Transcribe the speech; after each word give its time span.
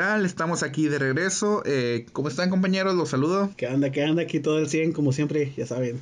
¿qué 0.00 0.06
tal? 0.06 0.24
Estamos 0.24 0.62
aquí 0.62 0.88
de 0.88 0.98
regreso. 0.98 1.62
Eh, 1.66 2.06
¿Cómo 2.14 2.28
están 2.28 2.48
compañeros? 2.48 2.94
Los 2.94 3.10
saludo. 3.10 3.50
¿Qué 3.58 3.66
anda? 3.66 3.92
¿Qué 3.92 4.02
anda? 4.02 4.22
Aquí 4.22 4.40
todo 4.40 4.58
el 4.58 4.66
100 4.66 4.92
como 4.92 5.12
siempre, 5.12 5.52
ya 5.54 5.66
saben. 5.66 6.00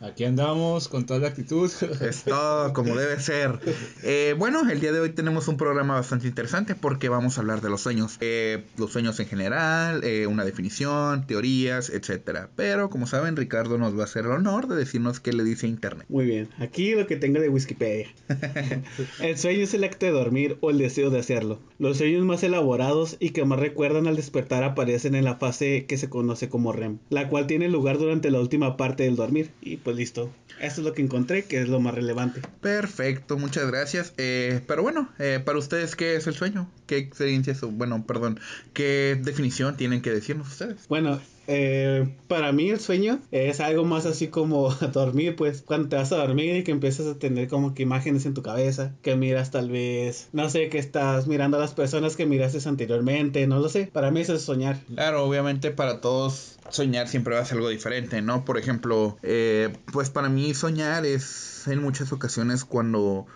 Aquí 0.00 0.24
andamos 0.24 0.88
con 0.88 1.06
toda 1.06 1.20
la 1.20 1.28
actitud. 1.28 1.70
Es 2.00 2.24
todo 2.24 2.72
como 2.72 2.94
debe 2.94 3.18
ser. 3.20 3.58
Eh, 4.02 4.34
bueno, 4.38 4.68
el 4.70 4.80
día 4.80 4.92
de 4.92 5.00
hoy 5.00 5.10
tenemos 5.10 5.48
un 5.48 5.56
programa 5.56 5.94
bastante 5.94 6.28
interesante 6.28 6.74
porque 6.74 7.08
vamos 7.08 7.36
a 7.36 7.40
hablar 7.40 7.60
de 7.60 7.70
los 7.70 7.80
sueños. 7.80 8.16
Eh, 8.20 8.64
los 8.76 8.92
sueños 8.92 9.18
en 9.20 9.26
general, 9.26 10.04
eh, 10.04 10.26
una 10.26 10.44
definición, 10.44 11.26
teorías, 11.26 11.90
etcétera. 11.90 12.50
Pero 12.54 12.90
como 12.90 13.06
saben, 13.06 13.36
Ricardo 13.36 13.78
nos 13.78 13.96
va 13.96 14.02
a 14.02 14.04
hacer 14.04 14.24
el 14.24 14.32
honor 14.32 14.68
de 14.68 14.76
decirnos 14.76 15.20
qué 15.20 15.32
le 15.32 15.44
dice 15.44 15.66
Internet. 15.66 16.06
Muy 16.08 16.26
bien, 16.26 16.48
aquí 16.58 16.94
lo 16.94 17.06
que 17.06 17.16
tengo 17.16 17.40
de 17.40 17.48
Wikipedia. 17.48 18.08
el 19.20 19.38
sueño 19.38 19.62
es 19.62 19.74
el 19.74 19.84
acto 19.84 20.06
de 20.06 20.12
dormir 20.12 20.58
o 20.60 20.70
el 20.70 20.78
deseo 20.78 21.10
de 21.10 21.18
hacerlo. 21.18 21.60
Los 21.78 21.98
sueños 21.98 22.24
más 22.24 22.42
elaborados 22.42 23.16
y 23.20 23.30
que 23.30 23.44
más 23.44 23.58
recuerdan 23.58 24.06
al 24.06 24.16
despertar 24.16 24.64
aparecen 24.64 25.14
en 25.14 25.24
la 25.24 25.36
fase 25.36 25.86
que 25.86 25.98
se 25.98 26.08
conoce 26.08 26.48
como 26.48 26.72
REM, 26.72 26.98
la 27.10 27.28
cual 27.28 27.46
tiene 27.46 27.68
lugar 27.68 27.98
durante 27.98 28.30
la 28.30 28.40
última 28.40 28.76
parte 28.76 29.04
del 29.04 29.16
dormir. 29.16 29.50
Y 29.60 29.78
pues 29.78 29.96
listo, 29.96 30.32
esto 30.60 30.80
es 30.80 30.86
lo 30.86 30.92
que 30.92 31.02
encontré, 31.02 31.44
que 31.44 31.60
es 31.60 31.68
lo 31.68 31.80
más 31.80 31.94
relevante. 31.94 32.40
Perfecto, 32.60 33.36
muchas 33.36 33.66
gracias. 33.66 34.14
Eh, 34.16 34.60
pero 34.66 34.82
bueno, 34.82 35.08
eh, 35.18 35.40
para 35.44 35.58
ustedes, 35.58 35.96
¿qué 35.96 36.14
es 36.14 36.26
el 36.26 36.34
sueño? 36.34 36.70
¿Qué 36.86 36.98
experiencia 36.98 37.52
es? 37.52 37.60
Bueno, 37.62 38.04
perdón, 38.06 38.38
¿qué 38.74 39.18
definición 39.20 39.76
tienen 39.76 40.02
que 40.02 40.10
decirnos 40.10 40.48
ustedes? 40.48 40.86
Bueno, 40.88 41.20
eh, 41.46 42.16
para 42.28 42.52
mí 42.52 42.70
el 42.70 42.80
sueño 42.80 43.20
es 43.30 43.60
algo 43.60 43.84
más 43.84 44.06
así 44.06 44.28
como 44.28 44.70
dormir, 44.92 45.36
pues 45.36 45.62
cuando 45.62 45.88
te 45.88 45.96
vas 45.96 46.12
a 46.12 46.16
dormir 46.16 46.56
y 46.56 46.64
que 46.64 46.72
empiezas 46.72 47.06
a 47.06 47.18
tener 47.18 47.48
como 47.48 47.74
que 47.74 47.82
imágenes 47.82 48.26
en 48.26 48.34
tu 48.34 48.42
cabeza, 48.42 48.94
que 49.02 49.16
miras 49.16 49.50
tal 49.50 49.70
vez, 49.70 50.28
no 50.32 50.50
sé, 50.50 50.68
que 50.68 50.78
estás 50.78 51.26
mirando 51.26 51.56
a 51.56 51.60
las 51.60 51.74
personas 51.74 52.16
que 52.16 52.26
miraste 52.26 52.56
anteriormente, 52.68 53.46
no 53.46 53.58
lo 53.58 53.68
sé, 53.68 53.90
para 53.92 54.10
mí 54.10 54.20
eso 54.20 54.34
es 54.34 54.42
soñar. 54.42 54.80
Claro, 54.94 55.24
obviamente 55.24 55.70
para 55.70 56.00
todos 56.00 56.58
soñar 56.70 57.08
siempre 57.08 57.34
va 57.34 57.40
a 57.40 57.44
ser 57.44 57.58
algo 57.58 57.68
diferente, 57.68 58.22
¿no? 58.22 58.44
Por 58.44 58.58
ejemplo, 58.58 59.18
eh, 59.22 59.76
pues 59.92 60.10
para 60.10 60.28
mí 60.28 60.54
soñar 60.54 61.04
es 61.06 61.68
en 61.68 61.82
muchas 61.82 62.12
ocasiones 62.12 62.64
cuando 62.64 63.26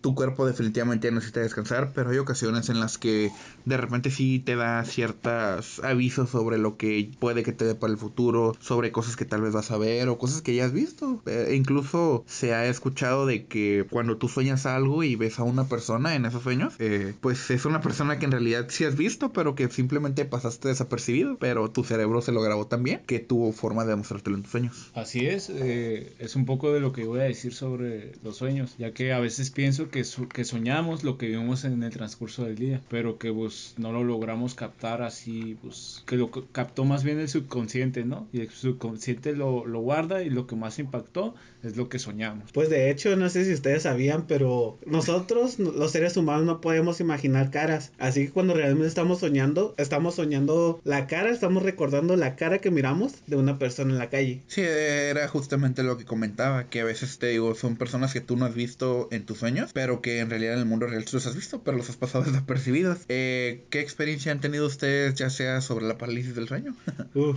tu 0.00 0.14
cuerpo 0.14 0.46
definitivamente 0.46 1.10
necesita 1.10 1.40
descansar, 1.40 1.92
pero 1.94 2.10
hay 2.10 2.18
ocasiones 2.18 2.68
en 2.68 2.80
las 2.80 2.98
que 2.98 3.30
de 3.64 3.76
repente 3.76 4.10
sí 4.10 4.38
te 4.38 4.56
da 4.56 4.84
ciertos 4.84 5.80
avisos 5.82 6.30
sobre 6.30 6.58
lo 6.58 6.76
que 6.76 7.10
puede 7.18 7.42
que 7.42 7.52
te 7.52 7.64
dé 7.64 7.74
para 7.74 7.92
el 7.92 7.98
futuro, 7.98 8.56
sobre 8.60 8.92
cosas 8.92 9.16
que 9.16 9.24
tal 9.24 9.40
vez 9.40 9.52
vas 9.52 9.70
a 9.70 9.78
ver 9.78 10.08
o 10.08 10.18
cosas 10.18 10.42
que 10.42 10.54
ya 10.54 10.66
has 10.66 10.72
visto. 10.72 11.22
E 11.26 11.54
incluso 11.54 12.24
se 12.26 12.54
ha 12.54 12.66
escuchado 12.66 13.26
de 13.26 13.46
que 13.46 13.86
cuando 13.90 14.16
tú 14.16 14.28
sueñas 14.28 14.66
algo 14.66 15.02
y 15.02 15.16
ves 15.16 15.38
a 15.38 15.44
una 15.44 15.68
persona 15.68 16.14
en 16.14 16.26
esos 16.26 16.42
sueños, 16.42 16.74
eh, 16.78 17.14
pues 17.20 17.50
es 17.50 17.64
una 17.64 17.80
persona 17.80 18.18
que 18.18 18.26
en 18.26 18.32
realidad 18.32 18.66
sí 18.68 18.84
has 18.84 18.96
visto, 18.96 19.32
pero 19.32 19.54
que 19.54 19.68
simplemente 19.70 20.24
pasaste 20.24 20.68
desapercibido, 20.68 21.36
pero 21.38 21.70
tu 21.70 21.84
cerebro 21.84 22.20
se 22.20 22.32
lo 22.32 22.42
grabó 22.42 22.66
también, 22.66 23.00
que 23.06 23.20
tuvo 23.20 23.52
forma 23.52 23.84
de 23.84 23.90
demostrártelo 23.90 24.36
en 24.36 24.42
tus 24.42 24.52
sueños. 24.52 24.90
Así 24.94 25.26
es, 25.26 25.50
eh, 25.50 26.12
es 26.18 26.36
un 26.36 26.44
poco 26.44 26.72
de 26.72 26.80
lo 26.80 26.92
que 26.92 27.04
voy 27.04 27.20
a 27.20 27.24
decir 27.24 27.54
sobre 27.54 28.12
los 28.22 28.36
sueños, 28.36 28.74
ya 28.78 28.92
que 28.92 29.12
a 29.12 29.20
veces 29.20 29.43
pienso 29.50 29.88
que, 29.88 30.04
que 30.32 30.44
soñamos 30.44 31.04
lo 31.04 31.18
que 31.18 31.26
vivimos 31.26 31.64
en 31.64 31.82
el 31.82 31.90
transcurso 31.90 32.44
del 32.44 32.56
día, 32.56 32.80
pero 32.88 33.18
que 33.18 33.32
pues 33.32 33.74
no 33.78 33.92
lo 33.92 34.04
logramos 34.04 34.54
captar 34.54 35.02
así, 35.02 35.56
pues 35.62 36.02
que 36.06 36.16
lo 36.16 36.30
captó 36.30 36.84
más 36.84 37.04
bien 37.04 37.18
el 37.18 37.28
subconsciente, 37.28 38.04
¿no? 38.04 38.28
Y 38.32 38.40
el 38.40 38.50
subconsciente 38.50 39.32
lo, 39.32 39.66
lo 39.66 39.80
guarda 39.80 40.22
y 40.22 40.30
lo 40.30 40.46
que 40.46 40.56
más 40.56 40.78
impactó 40.78 41.34
es 41.62 41.76
lo 41.76 41.88
que 41.88 41.98
soñamos. 41.98 42.52
Pues 42.52 42.68
de 42.68 42.90
hecho, 42.90 43.16
no 43.16 43.28
sé 43.28 43.44
si 43.44 43.52
ustedes 43.52 43.82
sabían, 43.82 44.26
pero 44.26 44.78
nosotros, 44.86 45.58
los 45.58 45.90
seres 45.90 46.16
humanos, 46.16 46.44
no 46.44 46.60
podemos 46.60 47.00
imaginar 47.00 47.50
caras. 47.50 47.92
Así 47.98 48.26
que 48.26 48.32
cuando 48.32 48.54
realmente 48.54 48.86
estamos 48.86 49.20
soñando, 49.20 49.74
estamos 49.78 50.16
soñando 50.16 50.80
la 50.84 51.06
cara, 51.06 51.30
estamos 51.30 51.62
recordando 51.62 52.16
la 52.16 52.36
cara 52.36 52.58
que 52.58 52.70
miramos 52.70 53.12
de 53.26 53.36
una 53.36 53.58
persona 53.58 53.92
en 53.92 53.98
la 53.98 54.10
calle. 54.10 54.42
Sí, 54.46 54.60
era 54.62 55.26
justamente 55.28 55.82
lo 55.82 55.96
que 55.96 56.04
comentaba, 56.04 56.64
que 56.68 56.80
a 56.80 56.84
veces 56.84 57.18
te 57.18 57.28
digo, 57.28 57.54
son 57.54 57.76
personas 57.76 58.12
que 58.12 58.20
tú 58.20 58.36
no 58.36 58.44
has 58.44 58.54
visto 58.54 59.08
en 59.10 59.24
tus 59.34 59.40
sueños, 59.40 59.70
pero 59.72 60.00
que 60.00 60.20
en 60.20 60.30
realidad 60.30 60.54
en 60.54 60.60
el 60.60 60.66
mundo 60.66 60.86
real 60.86 61.04
tú 61.04 61.16
los 61.16 61.26
has 61.26 61.34
visto, 61.34 61.62
pero 61.62 61.76
los 61.76 61.90
has 61.90 61.96
pasado 61.96 62.24
desapercibidos. 62.30 63.00
Eh, 63.08 63.64
¿Qué 63.70 63.80
experiencia 63.80 64.32
han 64.32 64.40
tenido 64.40 64.66
ustedes, 64.66 65.14
ya 65.14 65.28
sea 65.28 65.60
sobre 65.60 65.86
la 65.86 65.98
parálisis 65.98 66.34
del 66.34 66.48
sueño? 66.48 66.74
Uh. 67.14 67.36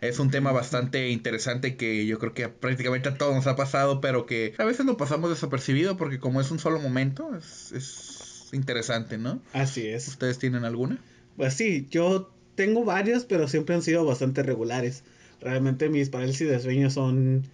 es 0.00 0.20
un 0.20 0.30
tema 0.30 0.52
bastante 0.52 1.08
interesante 1.08 1.76
que 1.76 2.06
yo 2.06 2.20
creo 2.20 2.34
que 2.34 2.48
prácticamente 2.48 3.08
a 3.08 3.14
todos 3.14 3.34
nos 3.34 3.48
ha 3.48 3.56
pasado, 3.56 4.00
pero 4.00 4.26
que 4.26 4.54
a 4.58 4.64
veces 4.64 4.86
lo 4.86 4.96
pasamos 4.96 5.28
desapercibido 5.28 5.96
porque 5.96 6.20
como 6.20 6.40
es 6.40 6.52
un 6.52 6.60
solo 6.60 6.78
momento, 6.78 7.34
es, 7.34 7.72
es 7.72 8.48
interesante, 8.52 9.18
¿no? 9.18 9.42
Así 9.52 9.88
es. 9.88 10.06
¿Ustedes 10.06 10.38
tienen 10.38 10.64
alguna? 10.64 10.98
Pues 11.36 11.54
sí, 11.54 11.88
yo 11.90 12.30
tengo 12.54 12.84
varios, 12.84 13.24
pero 13.24 13.48
siempre 13.48 13.74
han 13.74 13.82
sido 13.82 14.04
bastante 14.04 14.44
regulares. 14.44 15.02
Realmente 15.40 15.88
mis 15.88 16.10
parálisis 16.10 16.48
de 16.48 16.60
sueño 16.60 16.90
son 16.90 17.44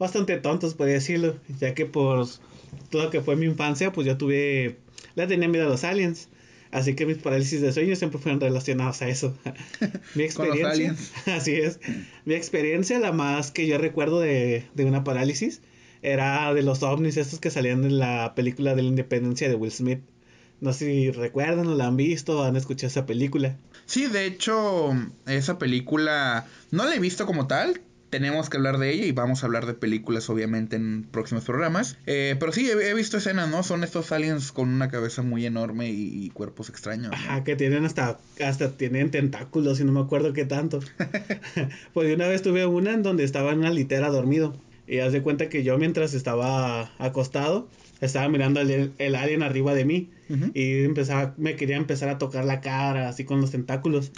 bastante 0.00 0.38
tontos, 0.38 0.74
podría 0.74 0.94
decirlo, 0.94 1.36
ya 1.60 1.74
que 1.74 1.86
por 1.86 2.26
todo 2.90 3.04
lo 3.04 3.10
que 3.10 3.20
fue 3.20 3.36
mi 3.36 3.46
infancia, 3.46 3.92
pues 3.92 4.06
yo 4.06 4.16
tuve, 4.16 4.78
le 5.14 5.26
tenía 5.26 5.48
miedo 5.48 5.66
a 5.66 5.68
los 5.68 5.84
aliens. 5.84 6.28
Así 6.70 6.94
que 6.94 7.04
mis 7.04 7.18
parálisis 7.18 7.60
de 7.60 7.72
sueño 7.72 7.96
siempre 7.96 8.20
fueron 8.20 8.40
relacionados 8.40 9.02
a 9.02 9.08
eso. 9.08 9.36
mi 10.14 10.22
experiencia. 10.22 10.94
así 11.26 11.54
es. 11.54 11.80
Mi 12.24 12.34
experiencia, 12.34 12.98
la 13.00 13.12
más 13.12 13.50
que 13.50 13.66
yo 13.66 13.76
recuerdo 13.78 14.20
de, 14.20 14.64
de, 14.74 14.84
una 14.84 15.02
parálisis, 15.02 15.62
era 16.02 16.54
de 16.54 16.62
los 16.62 16.82
ovnis 16.82 17.16
estos 17.16 17.40
que 17.40 17.50
salían 17.50 17.84
en 17.84 17.98
la 17.98 18.34
película 18.36 18.74
de 18.74 18.82
la 18.82 18.88
independencia 18.88 19.48
de 19.48 19.56
Will 19.56 19.72
Smith. 19.72 20.00
No 20.60 20.72
sé 20.72 20.84
si 20.84 21.10
recuerdan 21.10 21.66
o 21.66 21.74
la 21.74 21.86
han 21.86 21.96
visto 21.96 22.38
o 22.38 22.42
han 22.44 22.54
escuchado 22.54 22.88
esa 22.88 23.06
película. 23.06 23.56
Sí, 23.86 24.06
de 24.06 24.26
hecho, 24.26 24.90
esa 25.26 25.58
película 25.58 26.46
no 26.70 26.84
la 26.84 26.94
he 26.94 27.00
visto 27.00 27.26
como 27.26 27.46
tal 27.48 27.80
tenemos 28.10 28.50
que 28.50 28.56
hablar 28.56 28.78
de 28.78 28.92
ella 28.92 29.06
y 29.06 29.12
vamos 29.12 29.42
a 29.42 29.46
hablar 29.46 29.66
de 29.66 29.74
películas 29.74 30.28
obviamente 30.28 30.76
en 30.76 31.04
próximos 31.04 31.44
programas. 31.44 31.96
Eh, 32.06 32.36
pero 32.38 32.52
sí, 32.52 32.68
he, 32.68 32.94
visto 32.94 33.16
escenas, 33.16 33.48
¿no? 33.48 33.62
Son 33.62 33.84
estos 33.84 34.12
aliens 34.12 34.52
con 34.52 34.68
una 34.68 34.88
cabeza 34.88 35.22
muy 35.22 35.46
enorme 35.46 35.88
y, 35.88 36.28
cuerpos 36.30 36.68
extraños. 36.68 37.12
Ajá, 37.12 37.44
que 37.44 37.56
tienen 37.56 37.84
hasta, 37.84 38.18
hasta 38.44 38.72
tienen 38.72 39.10
tentáculos 39.10 39.80
y 39.80 39.84
no 39.84 39.92
me 39.92 40.00
acuerdo 40.00 40.32
qué 40.32 40.44
tanto. 40.44 40.80
pues 41.94 42.14
una 42.14 42.26
vez 42.26 42.42
tuve 42.42 42.66
una 42.66 42.92
en 42.92 43.02
donde 43.02 43.24
estaba 43.24 43.52
en 43.52 43.60
una 43.60 43.70
litera 43.70 44.08
dormido. 44.10 44.54
Y 44.86 44.98
haz 44.98 45.12
de 45.12 45.22
cuenta 45.22 45.48
que 45.48 45.62
yo 45.62 45.78
mientras 45.78 46.14
estaba 46.14 46.90
acostado, 46.98 47.68
estaba 48.00 48.28
mirando 48.28 48.60
el, 48.60 48.92
el 48.98 49.14
alien 49.14 49.42
arriba 49.44 49.72
de 49.72 49.84
mí. 49.84 50.10
Y 50.54 50.84
empezaba, 50.84 51.34
me 51.38 51.56
quería 51.56 51.76
empezar 51.76 52.08
a 52.08 52.18
tocar 52.18 52.44
la 52.44 52.60
cara, 52.60 53.08
así 53.08 53.24
con 53.24 53.40
los 53.40 53.50
tentáculos. 53.50 54.12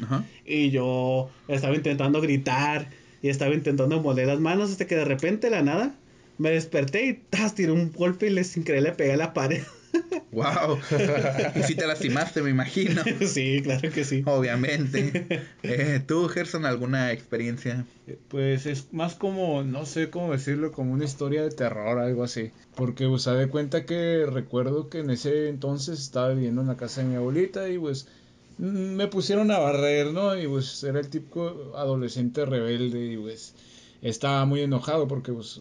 Y 0.45 0.71
yo 0.71 1.31
estaba 1.49 1.75
intentando 1.75 2.21
gritar 2.21 2.89
y 3.23 3.29
estaba 3.29 3.55
intentando 3.55 4.01
moler 4.03 4.27
las 4.27 4.41
manos 4.41 4.71
hasta 4.71 4.87
que 4.87 4.97
de 4.97 5.05
repente 5.05 5.49
la 5.49 5.63
nada 5.63 5.95
me 6.39 6.51
desperté 6.51 7.07
y 7.07 7.15
¡tas! 7.31 7.55
tiré 7.55 7.73
un 7.73 7.93
golpe 7.93 8.27
y 8.27 8.31
le 8.31 8.45
sin 8.45 8.65
querer 8.65 8.83
le 8.83 8.93
pegué 8.93 9.13
a 9.13 9.17
la 9.17 9.33
pared. 9.33 9.63
Wow. 10.33 10.79
y 11.55 11.63
si 11.65 11.75
te 11.75 11.87
lastimaste, 11.87 12.41
me 12.41 12.49
imagino. 12.49 13.03
Sí, 13.27 13.61
claro 13.63 13.91
que 13.91 14.05
sí. 14.05 14.23
Obviamente. 14.25 15.27
Eh, 15.63 16.01
¿Tú, 16.07 16.29
Gerson, 16.29 16.65
alguna 16.65 17.13
experiencia? 17.13 17.85
Pues 18.29 18.67
es 18.67 18.93
más 18.93 19.15
como, 19.15 19.63
no 19.63 19.85
sé 19.85 20.11
cómo 20.11 20.33
decirlo, 20.33 20.73
como 20.73 20.93
una 20.93 21.05
historia 21.05 21.43
de 21.43 21.51
terror, 21.51 21.99
algo 21.99 22.25
así. 22.25 22.51
Porque, 22.75 23.07
pues, 23.07 23.25
de 23.25 23.49
cuenta 23.49 23.85
que 23.85 24.27
recuerdo 24.27 24.89
que 24.89 25.01
en 25.01 25.11
ese 25.11 25.49
entonces 25.49 26.01
estaba 26.01 26.31
viviendo 26.31 26.63
en 26.63 26.69
la 26.69 26.77
casa 26.77 27.03
de 27.03 27.09
mi 27.09 27.17
abuelita 27.17 27.69
y, 27.69 27.79
pues, 27.79 28.09
me 28.63 29.09
pusieron 29.09 29.51
a 29.51 29.59
barrer, 29.59 30.13
¿no? 30.13 30.39
Y 30.39 30.47
pues 30.47 30.85
era 30.85 31.01
el 31.01 31.09
típico 31.09 31.73
adolescente 31.77 32.45
rebelde 32.45 33.13
y 33.13 33.17
pues 33.17 33.55
estaba 34.03 34.45
muy 34.45 34.61
enojado 34.61 35.09
porque 35.09 35.33
pues 35.33 35.61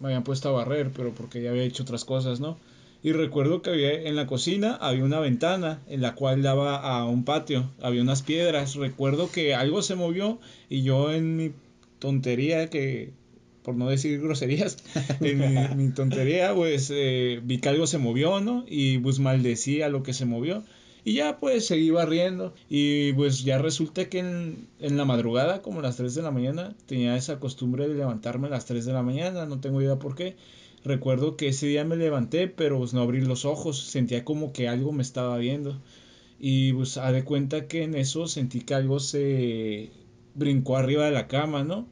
me 0.00 0.08
habían 0.08 0.22
puesto 0.22 0.50
a 0.50 0.52
barrer, 0.52 0.90
pero 0.94 1.12
porque 1.12 1.40
ya 1.40 1.50
había 1.50 1.62
hecho 1.62 1.82
otras 1.82 2.04
cosas, 2.04 2.40
¿no? 2.40 2.58
Y 3.02 3.12
recuerdo 3.12 3.62
que 3.62 3.70
había 3.70 3.94
en 4.02 4.16
la 4.16 4.26
cocina 4.26 4.76
había 4.76 5.02
una 5.02 5.18
ventana 5.18 5.80
en 5.88 6.02
la 6.02 6.14
cual 6.14 6.42
daba 6.42 6.76
a 6.76 7.06
un 7.06 7.24
patio, 7.24 7.70
había 7.80 8.02
unas 8.02 8.22
piedras. 8.22 8.74
Recuerdo 8.74 9.30
que 9.30 9.54
algo 9.54 9.80
se 9.80 9.94
movió 9.94 10.38
y 10.68 10.82
yo 10.82 11.10
en 11.10 11.36
mi 11.36 11.52
tontería 11.98 12.68
que 12.68 13.12
por 13.62 13.76
no 13.76 13.88
decir 13.88 14.20
groserías, 14.20 14.76
en 15.20 15.76
mi, 15.78 15.90
tontería, 15.90 16.54
pues 16.54 16.90
eh, 16.92 17.40
vi 17.42 17.58
que 17.58 17.70
algo 17.70 17.86
se 17.86 17.96
movió, 17.96 18.40
¿no? 18.40 18.64
Y 18.68 18.98
pues 18.98 19.20
maldecí 19.20 19.80
a 19.80 19.88
lo 19.88 20.02
que 20.02 20.12
se 20.12 20.26
movió. 20.26 20.64
Y 21.04 21.14
ya 21.14 21.38
pues 21.40 21.66
seguí 21.66 21.90
barriendo. 21.90 22.54
Y 22.68 23.12
pues 23.14 23.42
ya 23.44 23.58
resulta 23.58 24.08
que 24.08 24.20
en, 24.20 24.68
en, 24.78 24.96
la 24.96 25.04
madrugada, 25.04 25.62
como 25.62 25.80
a 25.80 25.82
las 25.82 25.96
3 25.96 26.14
de 26.14 26.22
la 26.22 26.30
mañana, 26.30 26.74
tenía 26.86 27.16
esa 27.16 27.40
costumbre 27.40 27.88
de 27.88 27.94
levantarme 27.94 28.46
a 28.46 28.50
las 28.50 28.66
3 28.66 28.84
de 28.84 28.92
la 28.92 29.02
mañana, 29.02 29.46
no 29.46 29.60
tengo 29.60 29.80
idea 29.82 29.98
por 29.98 30.14
qué. 30.14 30.36
Recuerdo 30.84 31.36
que 31.36 31.48
ese 31.48 31.66
día 31.66 31.84
me 31.84 31.96
levanté, 31.96 32.48
pero 32.48 32.78
pues 32.78 32.92
no 32.92 33.02
abrí 33.02 33.20
los 33.20 33.44
ojos, 33.44 33.78
sentía 33.80 34.24
como 34.24 34.52
que 34.52 34.68
algo 34.68 34.92
me 34.92 35.02
estaba 35.02 35.36
viendo. 35.38 35.80
Y 36.40 36.72
pues 36.72 36.96
a 36.98 37.12
de 37.12 37.24
cuenta 37.24 37.68
que 37.68 37.84
en 37.84 37.94
eso 37.94 38.26
sentí 38.26 38.60
que 38.62 38.74
algo 38.74 38.98
se 39.00 39.90
brincó 40.34 40.76
arriba 40.76 41.04
de 41.04 41.12
la 41.12 41.28
cama, 41.28 41.62
¿no? 41.64 41.86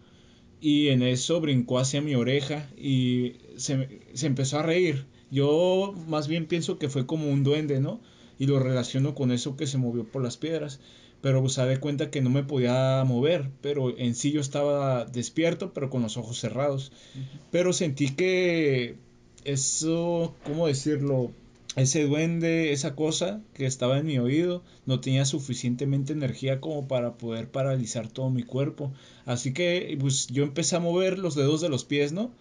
Y 0.60 0.88
en 0.88 1.02
eso 1.02 1.40
brincó 1.40 1.78
hacia 1.78 2.02
mi 2.02 2.14
oreja 2.16 2.68
y 2.76 3.34
se, 3.56 4.00
se 4.12 4.26
empezó 4.26 4.58
a 4.58 4.62
reír. 4.62 5.06
Yo 5.30 5.94
más 6.08 6.28
bien 6.28 6.46
pienso 6.46 6.78
que 6.78 6.88
fue 6.88 7.06
como 7.06 7.28
un 7.30 7.44
duende, 7.44 7.80
¿no? 7.80 8.00
Y 8.40 8.46
lo 8.46 8.58
relaciono 8.58 9.14
con 9.14 9.30
eso 9.30 9.56
que 9.56 9.68
se 9.68 9.78
movió 9.78 10.04
por 10.04 10.24
las 10.24 10.36
piedras. 10.38 10.80
Pero 11.20 11.42
pues 11.42 11.56
de 11.56 11.78
cuenta 11.78 12.10
que 12.10 12.22
no 12.22 12.30
me 12.30 12.42
podía 12.42 13.04
mover, 13.06 13.50
pero 13.60 13.96
en 13.96 14.14
sí 14.14 14.32
yo 14.32 14.40
estaba 14.40 15.04
despierto, 15.04 15.74
pero 15.74 15.90
con 15.90 16.00
los 16.00 16.16
ojos 16.16 16.40
cerrados. 16.40 16.90
Pero 17.50 17.74
sentí 17.74 18.08
que 18.08 18.96
eso, 19.44 20.34
¿cómo 20.44 20.66
decirlo? 20.66 21.30
ese 21.76 22.04
duende, 22.04 22.72
esa 22.72 22.96
cosa 22.96 23.42
que 23.54 23.66
estaba 23.66 23.98
en 23.98 24.06
mi 24.06 24.18
oído, 24.18 24.64
no 24.86 25.00
tenía 25.00 25.24
suficientemente 25.24 26.12
energía 26.12 26.60
como 26.60 26.88
para 26.88 27.16
poder 27.16 27.50
paralizar 27.50 28.08
todo 28.08 28.30
mi 28.30 28.42
cuerpo. 28.42 28.92
Así 29.24 29.52
que 29.52 29.96
pues 30.00 30.28
yo 30.28 30.42
empecé 30.42 30.76
a 30.76 30.80
mover 30.80 31.18
los 31.18 31.34
dedos 31.34 31.60
de 31.60 31.68
los 31.68 31.84
pies, 31.84 32.12
¿no? 32.12 32.32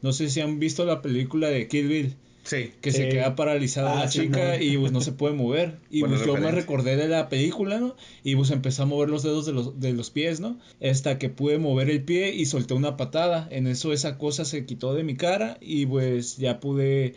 No 0.00 0.12
sé 0.12 0.30
si 0.30 0.40
han 0.40 0.58
visto 0.58 0.84
la 0.84 1.02
película 1.02 1.48
de 1.48 1.66
Kill 1.68 1.88
Bill. 1.88 2.16
Sí. 2.48 2.72
Que 2.80 2.92
se 2.92 3.10
queda 3.10 3.36
paralizada 3.36 3.94
la 3.94 4.02
ah, 4.04 4.08
chica 4.08 4.58
y 4.58 4.78
pues 4.78 4.90
no 4.90 5.02
se 5.02 5.12
puede 5.12 5.34
mover. 5.34 5.80
Y 5.90 6.00
pues 6.00 6.24
yo 6.24 6.34
me 6.38 6.50
recordé 6.50 6.96
de 6.96 7.06
la 7.06 7.28
película, 7.28 7.78
¿no? 7.78 7.94
Y 8.24 8.36
pues 8.36 8.50
empecé 8.50 8.80
a 8.80 8.86
mover 8.86 9.10
los 9.10 9.22
dedos 9.22 9.44
de 9.44 9.52
los, 9.52 9.78
de 9.78 9.92
los 9.92 10.08
pies, 10.08 10.40
¿no? 10.40 10.58
Hasta 10.82 11.18
que 11.18 11.28
pude 11.28 11.58
mover 11.58 11.90
el 11.90 12.02
pie 12.02 12.34
y 12.34 12.46
solté 12.46 12.72
una 12.72 12.96
patada. 12.96 13.46
En 13.50 13.66
eso 13.66 13.92
esa 13.92 14.16
cosa 14.16 14.46
se 14.46 14.64
quitó 14.64 14.94
de 14.94 15.04
mi 15.04 15.14
cara 15.14 15.58
y 15.60 15.84
pues 15.84 16.38
ya 16.38 16.58
pude 16.58 17.16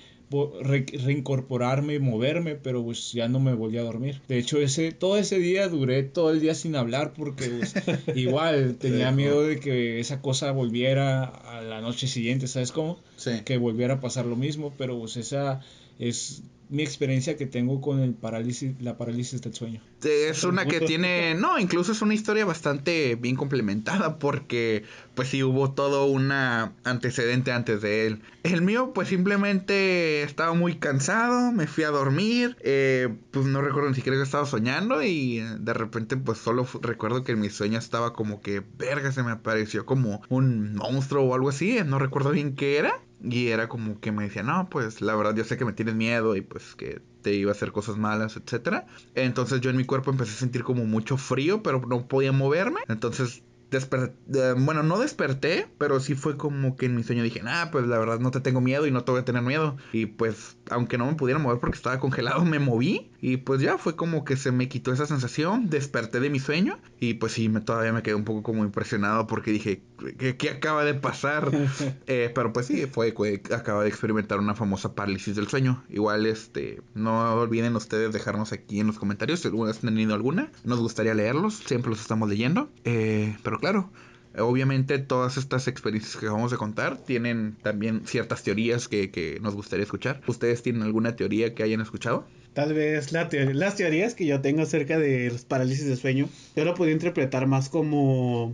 reincorporarme 0.61 1.95
y 1.95 1.99
moverme, 1.99 2.55
pero 2.55 2.83
pues 2.83 3.11
ya 3.11 3.27
no 3.27 3.39
me 3.39 3.53
volví 3.53 3.77
a 3.77 3.83
dormir. 3.83 4.21
De 4.27 4.37
hecho, 4.37 4.59
ese, 4.59 4.91
todo 4.91 5.17
ese 5.17 5.39
día 5.39 5.67
duré 5.67 6.03
todo 6.03 6.31
el 6.31 6.39
día 6.39 6.55
sin 6.55 6.75
hablar 6.75 7.13
porque 7.13 7.49
pues, 7.49 7.73
igual 8.15 8.75
tenía 8.75 9.11
miedo 9.11 9.43
de 9.43 9.59
que 9.59 9.99
esa 9.99 10.21
cosa 10.21 10.51
volviera 10.51 11.23
a 11.23 11.61
la 11.61 11.81
noche 11.81 12.07
siguiente, 12.07 12.47
¿sabes 12.47 12.71
cómo? 12.71 12.99
Que 13.45 13.57
volviera 13.57 13.95
a 13.95 13.99
pasar 13.99 14.25
lo 14.25 14.35
mismo, 14.35 14.73
pero 14.77 14.97
pues 14.97 15.17
esa 15.17 15.61
es 15.99 16.43
mi 16.71 16.83
experiencia 16.83 17.35
que 17.35 17.45
tengo 17.45 17.81
con 17.81 17.99
el 17.99 18.13
parálisis, 18.13 18.81
la 18.81 18.97
parálisis 18.97 19.41
del 19.41 19.53
sueño. 19.53 19.81
Es 20.03 20.45
una 20.45 20.65
que 20.65 20.79
tiene, 20.79 21.35
no, 21.35 21.59
incluso 21.59 21.91
es 21.91 22.01
una 22.01 22.13
historia 22.13 22.45
bastante 22.45 23.15
bien 23.15 23.35
complementada 23.35 24.17
porque 24.17 24.83
pues 25.13 25.27
sí 25.27 25.43
hubo 25.43 25.71
todo 25.71 26.05
un 26.05 26.31
antecedente 26.31 27.51
antes 27.51 27.81
de 27.81 28.07
él. 28.07 28.21
El 28.43 28.61
mío 28.61 28.93
pues 28.95 29.09
simplemente 29.09 30.23
estaba 30.23 30.53
muy 30.53 30.75
cansado, 30.75 31.51
me 31.51 31.67
fui 31.67 31.83
a 31.83 31.89
dormir, 31.89 32.55
eh, 32.61 33.09
pues 33.31 33.45
no 33.45 33.61
recuerdo 33.61 33.89
ni 33.89 33.95
siquiera 33.95 34.17
que 34.17 34.23
estaba 34.23 34.45
soñando 34.45 35.03
y 35.03 35.39
de 35.59 35.73
repente 35.73 36.15
pues 36.15 36.37
solo 36.37 36.65
recuerdo 36.81 37.25
que 37.25 37.33
en 37.33 37.41
mi 37.41 37.49
sueño 37.49 37.77
estaba 37.77 38.13
como 38.13 38.41
que 38.41 38.63
verga 38.77 39.11
se 39.11 39.23
me 39.23 39.31
apareció 39.31 39.85
como 39.85 40.21
un 40.29 40.75
monstruo 40.75 41.25
o 41.25 41.35
algo 41.35 41.49
así, 41.49 41.79
no 41.85 41.99
recuerdo 41.99 42.31
bien 42.31 42.55
qué 42.55 42.77
era. 42.77 43.01
Y 43.23 43.49
era 43.49 43.69
como 43.69 43.99
que 43.99 44.11
me 44.11 44.23
decía, 44.23 44.43
no, 44.43 44.69
pues 44.69 45.01
la 45.01 45.15
verdad 45.15 45.35
yo 45.35 45.43
sé 45.43 45.57
que 45.57 45.65
me 45.65 45.73
tienes 45.73 45.95
miedo 45.95 46.35
y 46.35 46.41
pues 46.41 46.75
que 46.75 47.01
te 47.21 47.33
iba 47.33 47.51
a 47.51 47.53
hacer 47.53 47.71
cosas 47.71 47.97
malas, 47.97 48.35
etcétera. 48.35 48.87
Entonces 49.15 49.61
yo 49.61 49.69
en 49.69 49.77
mi 49.77 49.85
cuerpo 49.85 50.11
empecé 50.11 50.33
a 50.33 50.39
sentir 50.39 50.63
como 50.63 50.85
mucho 50.85 51.17
frío, 51.17 51.61
pero 51.61 51.81
no 51.87 52.07
podía 52.07 52.31
moverme. 52.31 52.81
Entonces 52.87 53.43
desperté, 53.71 54.53
bueno, 54.53 54.83
no 54.83 54.99
desperté, 54.99 55.67
pero 55.77 55.99
sí 55.99 56.13
fue 56.13 56.37
como 56.37 56.75
que 56.75 56.87
en 56.87 56.95
mi 56.95 57.03
sueño 57.03 57.23
dije, 57.23 57.41
ah, 57.45 57.69
pues 57.71 57.87
la 57.87 57.97
verdad 57.97 58.19
no 58.19 58.29
te 58.29 58.41
tengo 58.41 58.59
miedo 58.59 58.85
y 58.85 58.91
no 58.91 59.03
te 59.03 59.11
voy 59.11 59.21
a 59.21 59.25
tener 59.25 59.41
miedo. 59.41 59.77
Y 59.93 60.07
pues, 60.07 60.57
aunque 60.71 60.97
no 60.97 61.05
me 61.05 61.13
pudiera 61.13 61.39
mover 61.39 61.59
porque 61.59 61.77
estaba 61.77 61.99
congelado, 61.99 62.43
me 62.45 62.59
moví. 62.59 63.11
Y 63.21 63.37
pues 63.37 63.61
ya 63.61 63.77
fue 63.77 63.95
como 63.95 64.25
que 64.25 64.35
se 64.35 64.51
me 64.51 64.67
quitó 64.67 64.91
esa 64.91 65.05
sensación, 65.05 65.69
desperté 65.69 66.19
de 66.19 66.29
mi 66.29 66.39
sueño. 66.39 66.79
Y 66.99 67.15
pues 67.15 67.33
sí, 67.33 67.49
me, 67.49 67.61
todavía 67.61 67.93
me 67.93 68.01
quedé 68.01 68.15
un 68.15 68.23
poco 68.23 68.41
como 68.41 68.63
impresionado 68.63 69.27
porque 69.27 69.51
dije, 69.51 69.83
¿qué, 70.17 70.49
acaba 70.49 70.83
de 70.83 70.93
pasar? 70.93 71.51
Eh, 72.07 72.31
pero 72.33 72.51
pues 72.51 72.65
sí, 72.65 72.85
fue 72.87 73.13
que 73.13 73.41
acaba 73.53 73.83
de 73.83 73.89
experimentar 73.89 74.39
una 74.39 74.55
famosa 74.55 74.95
parálisis 74.95 75.35
del 75.35 75.47
sueño. 75.47 75.83
Igual, 75.89 76.25
este, 76.25 76.81
no 76.93 77.33
olviden 77.33 77.75
ustedes 77.75 78.11
dejarnos 78.11 78.51
aquí 78.51 78.79
en 78.79 78.87
los 78.87 78.97
comentarios 78.97 79.41
si 79.41 79.47
alguna 79.47 79.71
han 79.71 79.77
tenido 79.77 80.13
alguna. 80.13 80.51
Nos 80.63 80.79
gustaría 80.79 81.13
leerlos, 81.13 81.55
siempre 81.55 81.89
los 81.89 82.01
estamos 82.01 82.29
leyendo. 82.29 82.69
Eh, 82.83 83.37
pero 83.43 83.59
claro, 83.59 83.91
obviamente 84.37 84.97
todas 84.99 85.37
estas 85.37 85.67
experiencias 85.67 86.17
que 86.17 86.27
vamos 86.27 86.53
a 86.53 86.57
contar 86.57 86.97
tienen 86.97 87.57
también 87.61 88.03
ciertas 88.05 88.43
teorías 88.43 88.87
que, 88.87 89.39
nos 89.41 89.55
gustaría 89.55 89.83
escuchar. 89.83 90.21
¿Ustedes 90.27 90.63
tienen 90.63 90.83
alguna 90.83 91.15
teoría 91.15 91.53
que 91.53 91.63
hayan 91.63 91.81
escuchado? 91.81 92.25
Tal 92.53 92.73
vez 92.73 93.11
la 93.11 93.29
las 93.53 93.75
teorías 93.75 94.13
que 94.13 94.25
yo 94.25 94.41
tengo 94.41 94.61
acerca 94.61 94.97
de 94.97 95.31
los 95.31 95.45
parálisis 95.45 95.85
de 95.85 95.95
sueño, 95.95 96.27
yo 96.55 96.65
lo 96.65 96.75
podría 96.75 96.93
interpretar 96.93 97.47
más 97.47 97.69
como 97.69 98.53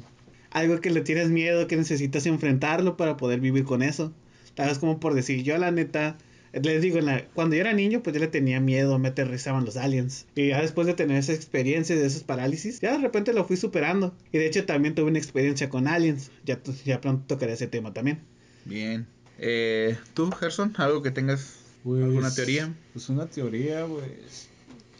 algo 0.51 0.79
que 0.81 0.91
le 0.91 1.01
tienes 1.01 1.29
miedo, 1.29 1.68
que 1.68 1.77
necesitas 1.77 2.25
enfrentarlo 2.25 2.97
para 2.97 3.18
poder 3.18 3.39
vivir 3.39 3.63
con 3.63 3.81
eso. 3.81 4.13
Tal 4.56 4.69
vez 4.69 4.79
como 4.79 5.00
por 5.00 5.13
decir, 5.13 5.44
yo 5.44 5.57
la 5.57 5.71
neta, 5.71 6.18
les 6.53 6.81
digo, 6.81 6.99
cuando 7.33 7.55
yo 7.55 7.61
era 7.61 7.73
niño, 7.73 8.01
pues 8.01 8.13
yo 8.13 8.19
le 8.19 8.27
tenía 8.27 8.59
miedo, 8.59 8.97
me 8.99 9.09
aterrizaban 9.09 9.65
los 9.65 9.77
aliens. 9.77 10.25
Y 10.35 10.49
ya 10.49 10.61
después 10.61 10.88
de 10.88 10.94
tener 10.94 11.17
esa 11.17 11.33
experiencia 11.33 11.95
de 11.95 12.05
esos 12.05 12.23
parálisis, 12.23 12.79
ya 12.79 12.94
de 12.94 12.99
repente 12.99 13.33
lo 13.33 13.45
fui 13.45 13.57
superando. 13.57 14.15
Y 14.31 14.38
de 14.38 14.47
hecho 14.47 14.65
también 14.65 14.95
tuve 14.95 15.07
una 15.07 15.19
experiencia 15.19 15.69
con 15.69 15.88
aliens. 15.88 16.31
Ya, 16.45 16.59
ya 16.85 17.01
pronto 17.01 17.25
tocaré 17.27 17.53
ese 17.53 17.67
tema 17.67 17.94
también. 17.94 18.21
Bien. 18.65 19.07
Eh, 19.39 19.97
¿Tú, 20.13 20.31
Gerson, 20.31 20.73
algo 20.77 21.01
que 21.01 21.11
tengas? 21.11 21.57
Pues, 21.83 22.03
¿Alguna 22.03 22.33
teoría? 22.33 22.73
Pues 22.93 23.09
una 23.09 23.27
teoría, 23.27 23.85
pues 23.85 24.50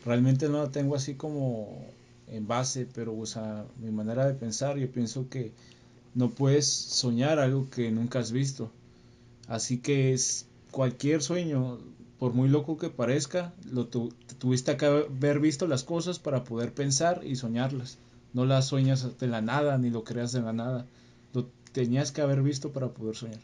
realmente 0.06 0.48
no 0.48 0.64
la 0.64 0.72
tengo 0.72 0.96
así 0.96 1.16
como 1.16 1.86
en 2.28 2.48
base, 2.48 2.88
pero 2.94 3.18
o 3.18 3.26
sea, 3.26 3.66
mi 3.80 3.92
manera 3.92 4.26
de 4.28 4.34
pensar, 4.34 4.78
yo 4.78 4.90
pienso 4.92 5.28
que 5.30 5.52
no 6.14 6.30
puedes 6.30 6.68
soñar 6.68 7.40
algo 7.40 7.70
que 7.70 7.92
nunca 7.92 8.20
has 8.20 8.32
visto. 8.32 8.72
Así 9.48 9.78
que 9.78 10.14
es 10.14 10.46
cualquier 10.78 11.24
sueño, 11.24 11.80
por 12.20 12.34
muy 12.34 12.50
loco 12.50 12.78
que 12.78 12.92
parezca, 12.92 13.52
lo 13.72 13.88
tuviste 13.88 14.78
que 14.78 14.86
haber 14.86 15.40
visto 15.40 15.66
las 15.66 15.84
cosas 15.84 16.20
para 16.20 16.44
poder 16.44 16.72
pensar 16.72 17.22
y 17.24 17.36
soñarlas. 17.36 17.98
No 18.32 18.46
las 18.46 18.68
sueñas 18.68 19.18
de 19.18 19.26
la 19.26 19.42
nada 19.42 19.80
ni 19.80 19.90
lo 19.90 20.04
creas 20.04 20.34
de 20.34 20.42
la 20.42 20.54
nada. 20.54 20.86
Lo 21.34 21.48
tenías 21.72 22.12
que 22.12 22.22
haber 22.22 22.44
visto 22.44 22.74
para 22.74 22.90
poder 22.90 23.16
soñar. 23.16 23.40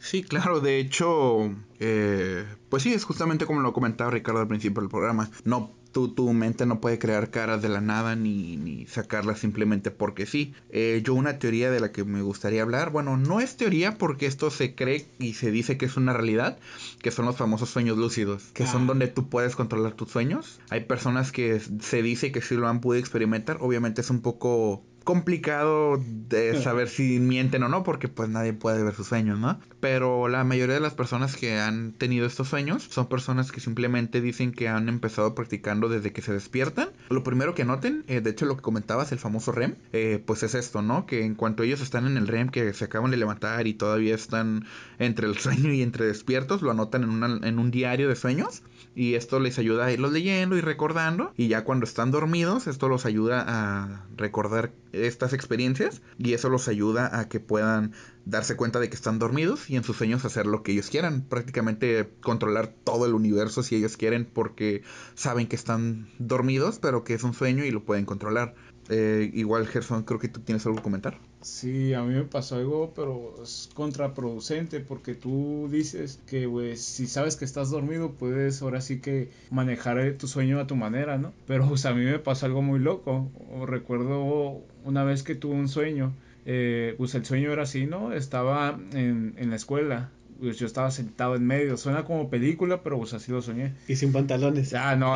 Sí, 0.00 0.24
claro, 0.24 0.58
de 0.58 0.80
hecho, 0.80 1.54
eh, 1.78 2.44
pues 2.68 2.82
sí, 2.82 2.92
es 2.92 3.04
justamente 3.04 3.46
como 3.46 3.60
lo 3.60 3.72
comentaba 3.72 4.10
Ricardo 4.10 4.40
al 4.40 4.48
principio 4.48 4.80
del 4.80 4.90
programa. 4.90 5.30
No 5.44 5.70
tu, 5.92 6.08
tu 6.08 6.32
mente 6.32 6.66
no 6.66 6.80
puede 6.80 6.98
crear 6.98 7.30
caras 7.30 7.62
de 7.62 7.68
la 7.68 7.80
nada 7.80 8.16
ni, 8.16 8.56
ni 8.56 8.86
sacarlas 8.86 9.38
simplemente 9.38 9.90
porque 9.90 10.26
sí. 10.26 10.54
Eh, 10.70 11.02
yo 11.04 11.14
una 11.14 11.38
teoría 11.38 11.70
de 11.70 11.80
la 11.80 11.92
que 11.92 12.04
me 12.04 12.22
gustaría 12.22 12.62
hablar, 12.62 12.90
bueno, 12.90 13.16
no 13.16 13.40
es 13.40 13.56
teoría 13.56 13.98
porque 13.98 14.26
esto 14.26 14.50
se 14.50 14.74
cree 14.74 15.06
y 15.18 15.34
se 15.34 15.50
dice 15.50 15.76
que 15.76 15.86
es 15.86 15.96
una 15.96 16.12
realidad, 16.12 16.58
que 17.00 17.10
son 17.10 17.26
los 17.26 17.36
famosos 17.36 17.70
sueños 17.70 17.98
lúcidos, 17.98 18.44
que 18.54 18.66
son 18.66 18.84
ah. 18.84 18.86
donde 18.86 19.08
tú 19.08 19.28
puedes 19.28 19.54
controlar 19.54 19.92
tus 19.92 20.10
sueños. 20.10 20.60
Hay 20.70 20.80
personas 20.80 21.32
que 21.32 21.60
se 21.80 22.02
dice 22.02 22.32
que 22.32 22.40
sí 22.40 22.56
lo 22.56 22.68
han 22.68 22.80
podido 22.80 23.00
experimentar, 23.00 23.58
obviamente 23.60 24.00
es 24.00 24.10
un 24.10 24.20
poco 24.20 24.84
complicado 25.02 26.00
de 26.02 26.60
saber 26.60 26.88
si 26.88 27.18
mienten 27.18 27.62
o 27.62 27.68
no, 27.68 27.82
porque 27.82 28.08
pues 28.08 28.28
nadie 28.28 28.52
puede 28.52 28.82
ver 28.82 28.94
sus 28.94 29.08
sueños, 29.08 29.38
¿no? 29.38 29.58
Pero 29.80 30.28
la 30.28 30.44
mayoría 30.44 30.74
de 30.74 30.80
las 30.80 30.94
personas 30.94 31.36
que 31.36 31.58
han 31.58 31.92
tenido 31.92 32.26
estos 32.26 32.48
sueños 32.48 32.86
son 32.90 33.08
personas 33.08 33.52
que 33.52 33.60
simplemente 33.60 34.20
dicen 34.20 34.52
que 34.52 34.68
han 34.68 34.88
empezado 34.88 35.34
practicando 35.34 35.88
desde 35.88 36.12
que 36.12 36.22
se 36.22 36.32
despiertan. 36.32 36.88
Lo 37.10 37.22
primero 37.22 37.54
que 37.54 37.64
noten, 37.64 38.04
eh, 38.06 38.20
de 38.20 38.30
hecho 38.30 38.46
lo 38.46 38.56
que 38.56 38.62
comentabas, 38.62 39.12
el 39.12 39.18
famoso 39.18 39.52
REM, 39.52 39.76
eh, 39.92 40.22
pues 40.24 40.42
es 40.42 40.54
esto, 40.54 40.82
¿no? 40.82 41.06
Que 41.06 41.24
en 41.24 41.34
cuanto 41.34 41.62
ellos 41.62 41.80
están 41.80 42.06
en 42.06 42.16
el 42.16 42.28
REM, 42.28 42.48
que 42.48 42.72
se 42.72 42.84
acaban 42.84 43.10
de 43.10 43.16
levantar 43.16 43.66
y 43.66 43.74
todavía 43.74 44.14
están 44.14 44.66
entre 44.98 45.26
el 45.26 45.36
sueño 45.38 45.72
y 45.72 45.82
entre 45.82 46.06
despiertos, 46.06 46.62
lo 46.62 46.70
anotan 46.70 47.02
en, 47.02 47.44
en 47.44 47.58
un 47.58 47.70
diario 47.70 48.08
de 48.08 48.16
sueños 48.16 48.62
y 48.94 49.14
esto 49.14 49.40
les 49.40 49.58
ayuda 49.58 49.86
a 49.86 49.92
irlos 49.92 50.12
leyendo 50.12 50.56
y 50.56 50.60
recordando 50.60 51.32
y 51.36 51.48
ya 51.48 51.64
cuando 51.64 51.84
están 51.84 52.10
dormidos 52.10 52.66
esto 52.66 52.88
los 52.88 53.06
ayuda 53.06 53.44
a 53.46 54.04
recordar 54.16 54.72
estas 54.92 55.32
experiencias 55.32 56.02
y 56.18 56.34
eso 56.34 56.48
los 56.48 56.68
ayuda 56.68 57.18
a 57.18 57.28
que 57.28 57.40
puedan 57.40 57.92
darse 58.24 58.56
cuenta 58.56 58.78
de 58.78 58.88
que 58.88 58.94
están 58.94 59.18
dormidos 59.18 59.68
y 59.68 59.76
en 59.76 59.84
sus 59.84 59.96
sueños 59.96 60.24
hacer 60.24 60.46
lo 60.46 60.62
que 60.62 60.72
ellos 60.72 60.90
quieran, 60.90 61.22
prácticamente 61.22 62.10
controlar 62.20 62.74
todo 62.84 63.06
el 63.06 63.14
universo 63.14 63.62
si 63.62 63.76
ellos 63.76 63.96
quieren 63.96 64.24
porque 64.24 64.82
saben 65.14 65.48
que 65.48 65.56
están 65.56 66.08
dormidos 66.18 66.78
pero 66.78 67.04
que 67.04 67.14
es 67.14 67.22
un 67.24 67.34
sueño 67.34 67.64
y 67.64 67.70
lo 67.70 67.84
pueden 67.84 68.04
controlar. 68.04 68.54
Eh, 68.88 69.30
igual 69.34 69.66
Gerson, 69.66 70.02
creo 70.02 70.18
que 70.18 70.28
tú 70.28 70.40
tienes 70.40 70.66
algo 70.66 70.76
que 70.76 70.82
comentar. 70.82 71.18
Sí, 71.42 71.92
a 71.92 72.02
mí 72.02 72.14
me 72.14 72.22
pasó 72.22 72.56
algo, 72.56 72.92
pero 72.94 73.34
es 73.42 73.68
contraproducente 73.74 74.78
porque 74.78 75.14
tú 75.16 75.68
dices 75.70 76.20
que, 76.26 76.76
si 76.76 77.06
sabes 77.08 77.36
que 77.36 77.44
estás 77.44 77.70
dormido, 77.70 78.12
puedes 78.12 78.62
ahora 78.62 78.80
sí 78.80 79.00
que 79.00 79.28
manejar 79.50 79.98
eh, 79.98 80.12
tu 80.12 80.28
sueño 80.28 80.60
a 80.60 80.68
tu 80.68 80.76
manera, 80.76 81.18
¿no? 81.18 81.32
Pero, 81.46 81.68
pues, 81.68 81.84
a 81.86 81.94
mí 81.94 82.04
me 82.04 82.20
pasó 82.20 82.46
algo 82.46 82.62
muy 82.62 82.78
loco. 82.78 83.30
recuerdo 83.66 84.62
una 84.84 85.04
vez 85.04 85.24
que 85.24 85.34
tuve 85.34 85.54
un 85.54 85.68
sueño, 85.68 86.12
eh, 86.46 86.94
pues 86.96 87.14
el 87.16 87.24
sueño 87.24 87.52
era 87.52 87.64
así, 87.64 87.86
¿no? 87.86 88.12
Estaba 88.12 88.78
en, 88.92 89.34
en 89.36 89.50
la 89.50 89.56
escuela 89.56 90.10
pues 90.42 90.58
yo 90.58 90.66
estaba 90.66 90.90
sentado 90.90 91.36
en 91.36 91.46
medio. 91.46 91.76
Suena 91.76 92.04
como 92.04 92.28
película, 92.28 92.82
pero 92.82 92.98
pues 92.98 93.14
así 93.14 93.30
lo 93.30 93.40
soñé. 93.42 93.74
Y 93.86 93.96
sin 93.96 94.12
pantalones. 94.12 94.74
Ah, 94.74 94.96
no. 94.96 95.14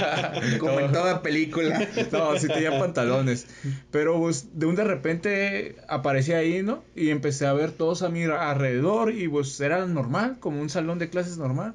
como 0.58 0.80
en 0.80 0.92
toda 0.92 1.22
película. 1.22 1.86
no, 2.10 2.38
sí 2.38 2.48
tenía 2.48 2.78
pantalones. 2.78 3.46
Pero 3.90 4.18
pues 4.18 4.58
de 4.58 4.66
un 4.66 4.74
de 4.74 4.84
repente 4.84 5.76
aparecí 5.88 6.32
ahí, 6.32 6.62
¿no? 6.62 6.82
Y 6.96 7.10
empecé 7.10 7.46
a 7.46 7.52
ver 7.52 7.72
todos 7.72 8.02
a 8.02 8.08
mi 8.08 8.24
alrededor 8.24 9.12
y 9.12 9.28
pues 9.28 9.60
era 9.60 9.86
normal, 9.86 10.38
como 10.40 10.60
un 10.60 10.70
salón 10.70 10.98
de 10.98 11.10
clases 11.10 11.36
normal. 11.36 11.74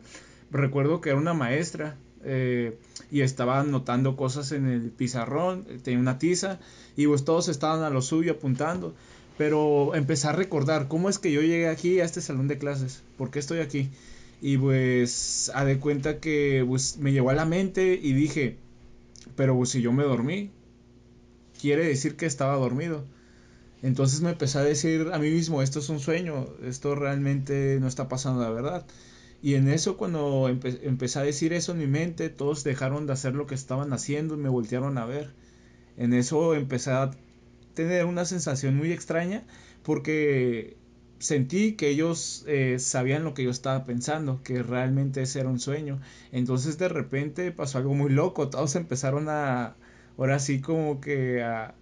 Recuerdo 0.50 1.00
que 1.00 1.10
era 1.10 1.20
una 1.20 1.34
maestra 1.34 1.98
eh, 2.24 2.80
y 3.12 3.22
estaba 3.22 3.60
anotando 3.60 4.16
cosas 4.16 4.52
en 4.52 4.68
el 4.68 4.90
pizarrón, 4.90 5.66
tenía 5.84 6.00
una 6.00 6.18
tiza 6.18 6.60
y 6.96 7.06
pues 7.06 7.24
todos 7.24 7.48
estaban 7.48 7.84
a 7.84 7.90
lo 7.90 8.02
suyo 8.02 8.34
apuntando. 8.34 8.96
Pero 9.38 9.96
empecé 9.96 10.28
a 10.28 10.32
recordar 10.32 10.88
cómo 10.88 11.10
es 11.10 11.20
que 11.20 11.32
yo 11.32 11.42
llegué 11.42 11.68
aquí 11.68 12.00
a 12.00 12.06
este 12.06 12.22
salón 12.22 12.48
de 12.48 12.58
clases, 12.58 13.04
por 13.18 13.30
qué 13.30 13.40
estoy 13.40 13.60
aquí. 13.60 13.90
Y 14.42 14.58
pues 14.58 15.52
a 15.54 15.66
de 15.66 15.80
cuenta 15.80 16.20
que 16.20 16.64
pues, 16.68 16.98
me 16.98 17.12
llegó 17.12 17.30
a 17.30 17.34
la 17.34 17.46
mente 17.46 18.00
y 18.02 18.14
dije, 18.14 18.58
pero 19.36 19.56
pues, 19.56 19.70
si 19.70 19.82
yo 19.82 19.92
me 19.92 20.04
dormí, 20.04 20.52
quiere 21.60 21.86
decir 21.88 22.16
que 22.16 22.26
estaba 22.26 22.56
dormido. 22.56 23.04
Entonces 23.84 24.22
me 24.22 24.32
empecé 24.32 24.58
a 24.58 24.64
decir 24.64 25.10
a 25.14 25.20
mí 25.20 25.30
mismo, 25.30 25.62
esto 25.62 25.80
es 25.80 25.90
un 25.90 26.00
sueño, 26.00 26.48
esto 26.64 26.96
realmente 26.96 27.78
no 27.80 27.88
está 27.88 28.08
pasando 28.08 28.42
la 28.42 28.50
verdad. 28.50 28.86
Y 29.42 29.54
en 29.54 29.70
eso 29.70 29.98
cuando 29.98 30.50
empecé 30.50 31.20
a 31.20 31.24
decir 31.24 31.54
eso 31.54 31.74
en 31.74 31.78
mi 31.80 31.88
mente, 31.88 32.30
todos 32.30 32.64
dejaron 32.64 33.06
de 33.06 33.14
hacer 33.14 33.36
lo 33.36 33.46
que 33.46 33.54
estaban 33.56 33.94
haciendo 33.94 34.34
y 34.34 34.38
me 34.38 34.50
voltearon 34.50 34.98
a 34.98 35.06
ver. 35.06 35.32
En 35.96 36.14
eso 36.14 36.56
empecé 36.56 36.92
a 36.92 37.12
tener 37.78 38.06
una 38.06 38.26
sensación 38.26 38.76
muy 38.76 38.92
extraña 38.92 39.44
porque 39.84 40.78
sentí 41.20 41.74
que 41.74 41.90
ellos 41.90 42.44
eh, 42.48 42.78
sabían 42.80 43.24
lo 43.24 43.34
que 43.34 43.44
yo 43.44 43.52
estaba 43.52 43.86
pensando, 43.86 44.42
que 44.44 44.64
realmente 44.64 45.22
ese 45.22 45.40
era 45.40 45.50
un 45.50 45.60
sueño. 45.60 46.00
Entonces 46.32 46.78
de 46.78 46.90
repente 46.90 47.52
pasó 47.52 47.78
algo 47.78 47.94
muy 47.94 48.10
loco, 48.10 48.50
todos 48.50 48.76
empezaron 48.76 49.30
a, 49.30 49.76
ahora 50.18 50.40
sí 50.40 50.60
como 50.60 51.00
que 51.00 51.44
a 51.44 51.76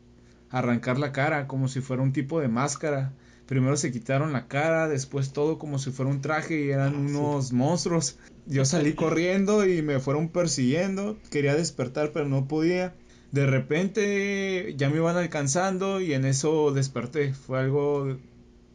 arrancar 0.52 1.00
la 1.00 1.12
cara, 1.12 1.48
como 1.48 1.68
si 1.68 1.82
fuera 1.82 2.04
un 2.04 2.14
tipo 2.14 2.40
de 2.40 2.50
máscara. 2.50 3.14
Primero 3.46 3.78
se 3.78 3.92
quitaron 3.92 4.34
la 4.34 4.48
cara, 4.48 4.88
después 4.88 5.32
todo 5.32 5.60
como 5.60 5.80
si 5.80 5.92
fuera 5.92 6.12
un 6.12 6.22
traje 6.22 6.62
y 6.62 6.72
eran 6.72 6.96
ah, 6.96 6.98
unos 6.98 7.54
monstruos. 7.54 8.18
Yo 8.48 8.66
salí 8.66 8.94
corriendo 8.94 9.66
y 9.68 9.82
me 9.82 10.00
fueron 10.00 10.30
persiguiendo, 10.30 11.18
quería 11.32 11.56
despertar 11.56 12.12
pero 12.12 12.28
no 12.28 12.48
podía. 12.48 12.94
De 13.32 13.46
repente 13.46 14.74
ya 14.78 14.90
me 14.90 14.98
iban 14.98 15.18
alcanzando 15.18 16.00
y 16.02 16.14
en 16.14 16.26
eso 16.26 16.72
desperté. 16.72 17.34
Fue 17.34 17.60
algo 17.60 18.18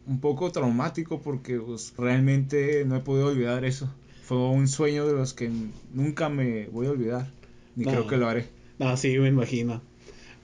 un 0.07 0.19
poco 0.19 0.51
traumático 0.51 1.21
porque 1.21 1.57
pues, 1.59 1.93
realmente 1.97 2.85
no 2.85 2.95
he 2.97 2.99
podido 2.99 3.27
olvidar 3.27 3.65
eso. 3.65 3.89
Fue 4.23 4.37
un 4.37 4.67
sueño 4.67 5.05
de 5.07 5.13
los 5.13 5.33
que 5.33 5.51
nunca 5.93 6.29
me 6.29 6.67
voy 6.67 6.87
a 6.87 6.91
olvidar, 6.91 7.27
ni 7.75 7.85
creo 7.85 8.07
que 8.07 8.17
lo 8.17 8.27
haré. 8.27 8.47
No, 8.79 8.95
sí, 8.97 9.17
me 9.19 9.27
imagino. 9.27 9.81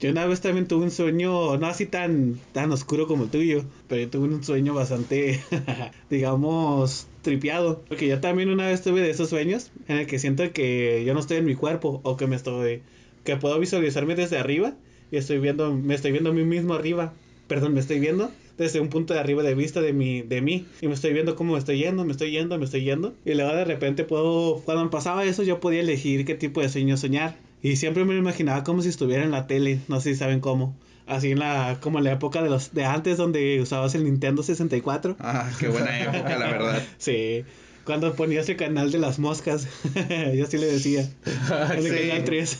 Yo 0.00 0.10
una 0.10 0.26
vez 0.26 0.40
también 0.40 0.68
tuve 0.68 0.84
un 0.84 0.90
sueño, 0.92 1.56
no 1.56 1.66
así 1.66 1.84
tan, 1.84 2.38
tan 2.52 2.70
oscuro 2.70 3.08
como 3.08 3.24
el 3.24 3.30
tuyo, 3.30 3.64
pero 3.88 4.02
yo 4.02 4.08
tuve 4.08 4.28
un 4.28 4.44
sueño 4.44 4.72
bastante, 4.72 5.40
digamos, 6.10 7.08
tripeado. 7.22 7.82
Porque 7.88 8.06
yo 8.06 8.20
también 8.20 8.48
una 8.48 8.68
vez 8.68 8.82
tuve 8.82 9.00
de 9.00 9.10
esos 9.10 9.28
sueños 9.28 9.72
en 9.88 9.96
el 9.96 10.06
que 10.06 10.20
siento 10.20 10.52
que 10.52 11.02
yo 11.04 11.14
no 11.14 11.20
estoy 11.20 11.38
en 11.38 11.46
mi 11.46 11.56
cuerpo 11.56 12.00
o 12.04 12.16
que 12.16 12.28
me 12.28 12.36
estoy, 12.36 12.82
que 13.28 13.36
puedo 13.36 13.58
visualizarme 13.58 14.14
desde 14.14 14.38
arriba 14.38 14.72
y 15.10 15.18
estoy 15.18 15.38
viendo, 15.38 15.74
me 15.74 15.94
estoy 15.94 16.12
viendo 16.12 16.30
a 16.30 16.32
mí 16.32 16.44
mismo 16.44 16.72
arriba. 16.72 17.12
Perdón, 17.46 17.74
me 17.74 17.80
estoy 17.80 18.00
viendo 18.00 18.30
desde 18.56 18.80
un 18.80 18.88
punto 18.88 19.12
de 19.12 19.20
arriba 19.20 19.42
de 19.42 19.54
vista 19.54 19.82
de 19.82 19.92
mi, 19.92 20.22
de 20.22 20.40
mí. 20.40 20.66
Y 20.80 20.88
me 20.88 20.94
estoy 20.94 21.12
viendo 21.12 21.36
cómo 21.36 21.52
me 21.52 21.58
estoy 21.58 21.76
yendo, 21.76 22.06
me 22.06 22.12
estoy 22.12 22.30
yendo, 22.30 22.56
me 22.58 22.64
estoy 22.64 22.84
yendo. 22.84 23.14
Y 23.26 23.34
luego 23.34 23.54
de 23.54 23.66
repente 23.66 24.04
puedo, 24.04 24.62
cuando 24.64 24.88
pasaba 24.88 25.24
eso, 25.24 25.42
yo 25.42 25.60
podía 25.60 25.80
elegir 25.80 26.24
qué 26.24 26.36
tipo 26.36 26.62
de 26.62 26.70
sueño 26.70 26.96
soñar. 26.96 27.36
Y 27.62 27.76
siempre 27.76 28.06
me 28.06 28.14
lo 28.14 28.18
imaginaba 28.18 28.64
como 28.64 28.80
si 28.80 28.88
estuviera 28.88 29.22
en 29.24 29.30
la 29.30 29.46
tele, 29.46 29.80
no 29.88 30.00
sé 30.00 30.14
si 30.14 30.18
saben 30.18 30.40
cómo. 30.40 30.74
Así 31.06 31.32
en 31.32 31.38
la, 31.38 31.76
como 31.82 31.98
en 31.98 32.04
la 32.04 32.12
época 32.12 32.42
de 32.42 32.48
los 32.48 32.72
de 32.72 32.86
antes 32.86 33.18
donde 33.18 33.60
usabas 33.60 33.94
el 33.94 34.04
Nintendo 34.04 34.42
64. 34.42 35.16
Ah, 35.20 35.50
qué 35.60 35.68
buena 35.68 36.00
época, 36.00 36.38
la 36.38 36.46
verdad. 36.46 36.82
sí. 36.96 37.44
Cuando 37.88 38.14
ponías 38.14 38.46
el 38.50 38.58
canal 38.58 38.92
de 38.92 38.98
las 38.98 39.18
moscas, 39.18 39.66
yo 40.34 40.44
así 40.44 40.58
le 40.58 40.66
decía. 40.66 41.10
el 41.74 41.82
sí. 41.82 41.88
canal 41.88 42.22
3. 42.22 42.58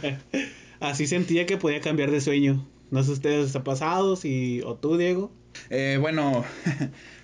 así 0.80 1.06
sentía 1.06 1.44
que 1.44 1.58
podía 1.58 1.82
cambiar 1.82 2.10
de 2.10 2.22
sueño. 2.22 2.66
No 2.90 3.04
sé 3.04 3.10
ustedes 3.10 3.54
ha 3.56 3.62
pasado, 3.62 4.16
si, 4.16 4.62
o 4.62 4.76
tú, 4.76 4.96
Diego. 4.96 5.30
Eh, 5.68 5.98
bueno, 6.00 6.46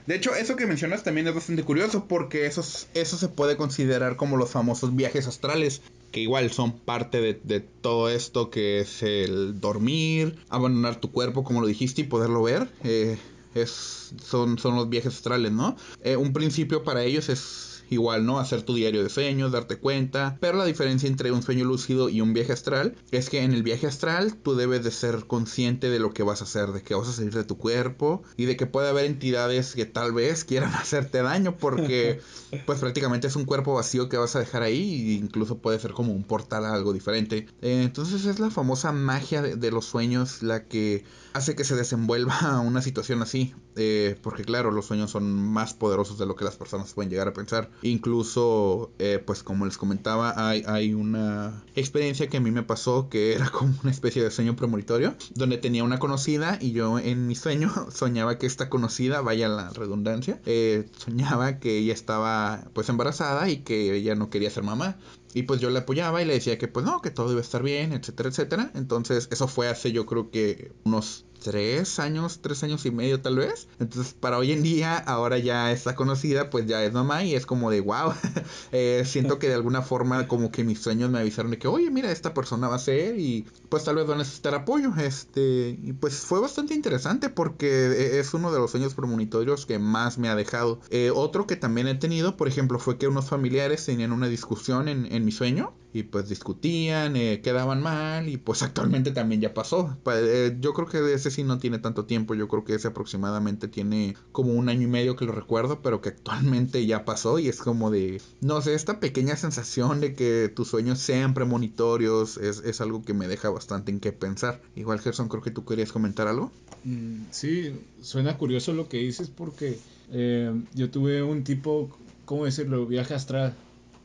de 0.07 0.17
hecho, 0.17 0.35
eso 0.35 0.55
que 0.55 0.67
mencionas 0.67 1.03
también 1.03 1.29
es 1.29 1.35
bastante 1.35 1.63
curioso 1.63 2.05
porque 2.07 2.45
eso, 2.45 2.61
eso 2.93 3.17
se 3.17 3.29
puede 3.29 3.57
considerar 3.57 4.17
como 4.17 4.37
los 4.37 4.51
famosos 4.51 4.95
viajes 4.95 5.27
astrales 5.27 5.81
que 6.13 6.21
igual 6.21 6.51
son 6.51 6.79
parte 6.79 7.23
de, 7.23 7.61
todo 7.61 8.11
esto 8.11 8.51
que 8.51 8.81
es 8.81 9.03
el 9.03 9.61
dormir, 9.61 10.37
abandonar 10.51 11.01
tu 11.01 11.11
cuerpo, 11.11 11.43
como 11.43 11.63
lo 11.63 11.69
dijiste, 11.69 12.03
y 12.03 12.05
poderlo 12.05 12.43
ver. 12.43 12.69
Eh, 12.85 13.17
es, 13.55 14.13
son, 14.23 14.59
son 14.59 14.77
los 14.77 14.89
viajes 14.89 15.15
astrales, 15.17 15.53
¿no? 15.53 15.77
Eh, 16.01 16.17
un 16.17 16.33
principio 16.33 16.85
para 16.85 17.03
ellos 17.03 17.29
es 17.29 17.70
igual, 17.91 18.25
¿no? 18.25 18.39
Hacer 18.39 18.63
tu 18.63 18.75
diario 18.75 19.03
de 19.03 19.11
sueños, 19.11 19.53
darte 19.53 19.77
cuenta. 19.77 20.39
Pero 20.41 20.57
la 20.57 20.65
diferencia 20.65 21.09
entre 21.09 21.33
un 21.33 21.43
sueño 21.43 21.65
lúcido 21.65 22.09
y 22.09 22.21
un 22.21 22.33
viaje 22.33 22.53
astral 22.53 22.95
es 23.11 23.29
que 23.29 23.43
en 23.43 23.53
el 23.53 23.63
viaje 23.63 23.87
astral 23.87 24.35
tú 24.37 24.55
debes 24.55 24.83
de 24.85 24.91
ser 24.91 25.27
consciente 25.27 25.91
de 25.91 25.99
lo 25.99 26.13
que 26.13 26.23
vas 26.23 26.41
a 26.41 26.45
hacer, 26.45 26.73
de 26.73 26.83
que 26.83 26.95
vas 26.95 27.09
a 27.09 27.13
salir 27.13 27.35
de 27.35 27.45
tu 27.45 27.59
cuerpo 27.59 28.23
y 28.37 28.47
de 28.47 28.57
que 28.57 28.67
puede 28.67 28.89
haber 28.89 29.05
entidades 29.05 29.75
que 29.75 29.87
tal 29.87 30.13
vez 30.13 30.45
quieran 30.45 30.75
hacerte 30.75 31.23
daño 31.23 31.57
porque 31.57 32.21
pues 32.67 32.81
prácticamente 32.81 33.27
es 33.27 33.37
un 33.37 33.45
cuerpo 33.45 33.75
vacío 33.75 34.09
que 34.09 34.17
vas 34.17 34.37
a 34.37 34.41
dejar 34.41 34.63
ahí 34.63 35.11
e 35.11 35.13
incluso 35.15 35.59
puede 35.59 35.79
ser 35.79 35.93
como 35.93 36.13
un 36.13 36.25
portal 36.25 36.65
a 36.65 36.73
algo 36.73 36.93
diferente. 36.93 37.47
Eh, 37.63 37.83
entonces 37.83 38.25
es 38.25 38.39
la 38.39 38.51
famosa 38.51 38.93
magia 38.93 39.43
de, 39.43 39.71
los 39.71 39.85
sueños 39.85 40.43
la 40.43 40.65
que 40.65 41.05
hace 41.33 41.55
que 41.55 41.65
se 41.65 41.77
desenvuelva 41.77 42.61
una 42.65 42.83
situación 42.83 43.23
así. 43.23 43.55
Eh, 43.77 44.19
porque 44.23 44.45
claro, 44.45 44.71
los 44.71 44.87
sueños 44.87 45.11
son 45.11 45.33
más 45.33 45.75
poderosos 45.75 46.19
de 46.19 46.27
lo 46.27 46.37
que 46.37 46.45
las 46.45 46.57
personas 46.57 46.93
pueden 46.93 47.11
llegar 47.11 47.29
a 47.29 47.33
pensar. 47.33 47.71
Incluso, 47.83 48.93
eh, 48.99 49.23
pues 49.25 49.43
como 49.43 49.65
les 49.65 49.79
comentaba, 49.79 50.35
hay, 50.37 50.63
hay 50.67 50.95
una 50.95 51.65
experiencia 51.75 52.29
que 52.29 52.37
a 52.37 52.41
mí 52.41 52.51
me 52.51 52.63
pasó 52.63 53.09
que 53.09 53.35
era 53.35 53.51
como 53.51 53.75
una 53.83 53.91
especie 53.91 54.23
de 54.23 54.31
sueño 54.31 54.57
premonitorio, 54.57 55.15
donde 55.35 55.59
tenía 55.59 55.85
una 55.85 55.99
conocida 55.99 56.59
y 56.61 56.73
yo 56.73 56.99
en 56.99 57.27
mi 57.27 57.35
sueño 57.35 57.71
soñaba 57.93 58.39
que 58.39 58.47
esta 58.47 58.69
conocida, 58.69 59.21
vaya 59.21 59.49
la 59.49 59.71
redundancia, 59.71 60.41
eh, 60.47 60.89
soñaba 60.97 61.59
que 61.59 61.79
ella 61.79 61.93
estaba 61.93 62.65
pues 62.73 62.89
embarazada 62.89 63.49
y 63.49 63.59
que 63.59 63.95
ella 63.95 64.15
no 64.15 64.31
quería 64.31 64.51
ser 64.51 64.63
mamá. 64.63 64.99
Y 65.35 65.45
pues 65.45 65.61
yo 65.61 65.71
le 65.71 65.81
apoyaba 65.81 66.23
y 66.23 66.25
le 66.25 66.35
decía 66.35 66.59
que 66.59 66.69
pues 66.69 66.85
no, 66.85 67.01
que 67.03 67.11
todo 67.11 67.31
iba 67.31 67.41
a 67.41 67.43
estar 67.43 67.63
bien, 67.63 67.93
etcétera, 67.93 68.29
etcétera. 68.29 68.71
Entonces 68.75 69.29
eso 69.31 69.49
fue 69.49 69.69
hace 69.69 69.93
yo 69.93 70.07
creo 70.07 70.31
que 70.31 70.73
unos 70.85 71.25
tres 71.41 71.99
años, 71.99 72.41
tres 72.41 72.63
años 72.63 72.87
y 72.87 72.91
medio 72.91 73.21
tal 73.21 73.37
vez. 73.37 73.69
Entonces 73.79 74.15
para 74.15 74.39
hoy 74.39 74.53
en 74.53 74.63
día, 74.63 74.97
ahora 74.97 75.39
ya 75.39 75.73
está 75.73 75.95
conocida, 75.95 76.51
pues 76.51 76.67
ya 76.67 76.85
es 76.85 76.93
mamá 76.93 77.25
y 77.25 77.35
es 77.35 77.47
como 77.47 77.71
de 77.71 77.81
wow. 77.81 78.13
eh, 78.73 79.03
siento 79.07 79.39
que 79.39 79.49
de 79.49 79.55
alguna 79.55 79.83
forma 79.83 80.29
como 80.29 80.53
que 80.53 80.65
mis 80.65 80.81
sueños 80.81 81.11
me 81.11 81.19
avisaron 81.19 81.51
de 81.51 81.59
que, 81.59 81.69
oye, 81.69 81.91
mira, 81.91 82.13
esta 82.13 82.35
persona 82.35 82.69
va 82.69 82.77
a 82.77 82.79
ser 82.79 83.19
y 83.19 83.47
pues 83.69 83.85
tal 83.85 83.97
vez 83.97 84.09
va 84.09 84.15
a 84.15 84.19
necesitar 84.19 84.55
apoyo. 84.55 84.93
Este, 84.99 85.79
y 85.83 85.93
pues 85.95 86.19
fue 86.19 86.41
bastante 86.41 86.75
interesante 86.75 87.31
porque 87.31 87.87
e, 87.87 88.21
es 88.21 88.35
uno 88.35 88.53
de 88.53 88.59
los 88.59 88.71
sueños 88.71 88.95
premonitorios 88.95 89.67
que 89.67 89.79
más 89.79 90.19
me 90.19 90.29
ha 90.29 90.37
dejado. 90.37 90.81
Eh, 90.91 91.11
otro 91.15 91.47
que 91.47 91.57
también 91.57 91.89
he 91.89 91.95
tenido, 91.95 92.37
por 92.37 92.49
ejemplo, 92.49 92.79
fue 92.79 92.99
que 92.99 93.09
unos 93.09 93.29
familiares 93.29 93.85
tenían 93.87 94.13
una 94.13 94.29
discusión 94.29 94.89
en, 94.89 95.11
en 95.11 95.20
mi 95.25 95.33
sueño 95.33 95.75
y 95.93 96.05
pues 96.05 96.29
discutían, 96.29 97.17
eh, 97.17 97.41
quedaban 97.43 97.83
mal 97.83 98.29
y 98.29 98.37
pues 98.37 98.63
actualmente 98.63 99.11
también 99.11 99.41
ya 99.41 99.55
pasó. 99.55 99.97
Eh, 100.07 100.57
yo 100.61 100.73
creo 100.73 100.89
que 100.89 101.15
ese 101.15 101.31
sí 101.31 101.43
no 101.43 101.59
tiene 101.59 101.79
tanto 101.79 102.05
tiempo, 102.05 102.35
yo 102.35 102.49
creo 102.49 102.65
que 102.65 102.75
ese 102.75 102.89
aproximadamente 102.89 103.69
tiene 103.69 104.17
como 104.33 104.53
un 104.53 104.69
año 104.69 104.83
y 104.83 104.91
medio 104.91 105.17
que 105.17 105.25
lo 105.25 105.33
recuerdo, 105.33 105.81
pero 105.83 106.01
que 106.01 106.11
actualmente 106.11 106.87
ya 106.87 107.05
pasó 107.05 107.39
y 107.39 107.49
es 107.49 107.61
como 107.61 107.91
de, 107.91 108.21
no 108.41 108.61
sé, 108.63 108.75
esta 108.75 109.01
pequeña 109.01 109.37
sensación 109.37 110.01
de 110.01 110.15
que 110.15 110.51
tus 110.55 110.69
sueños 110.69 110.99
sean 110.99 111.35
premonitorios 111.35 112.37
es, 112.37 112.61
es 112.61 112.81
algo 112.81 113.03
que 113.03 113.15
me 113.15 113.29
deja 113.29 113.51
bastante 113.51 113.91
en 113.91 114.01
qué 114.01 114.13
pensar. 114.13 114.61
Igual 114.77 115.01
Gerson, 115.01 115.29
creo 115.29 115.43
que 115.43 115.51
tú 115.51 115.65
querías 115.65 115.93
comentar 115.93 116.29
algo. 116.29 116.53
Mm, 116.85 117.25
sí, 117.31 117.75
suena 118.01 118.39
curioso 118.39 118.73
lo 118.73 118.89
que 118.89 118.99
dices 118.99 119.29
porque 119.29 119.79
eh, 120.13 120.53
yo 120.75 120.91
tuve 120.91 121.23
un 121.23 121.45
tipo, 121.45 121.91
¿cómo 122.25 122.45
decirlo? 122.45 122.87
Viaje 122.87 123.15
astral. 123.15 123.55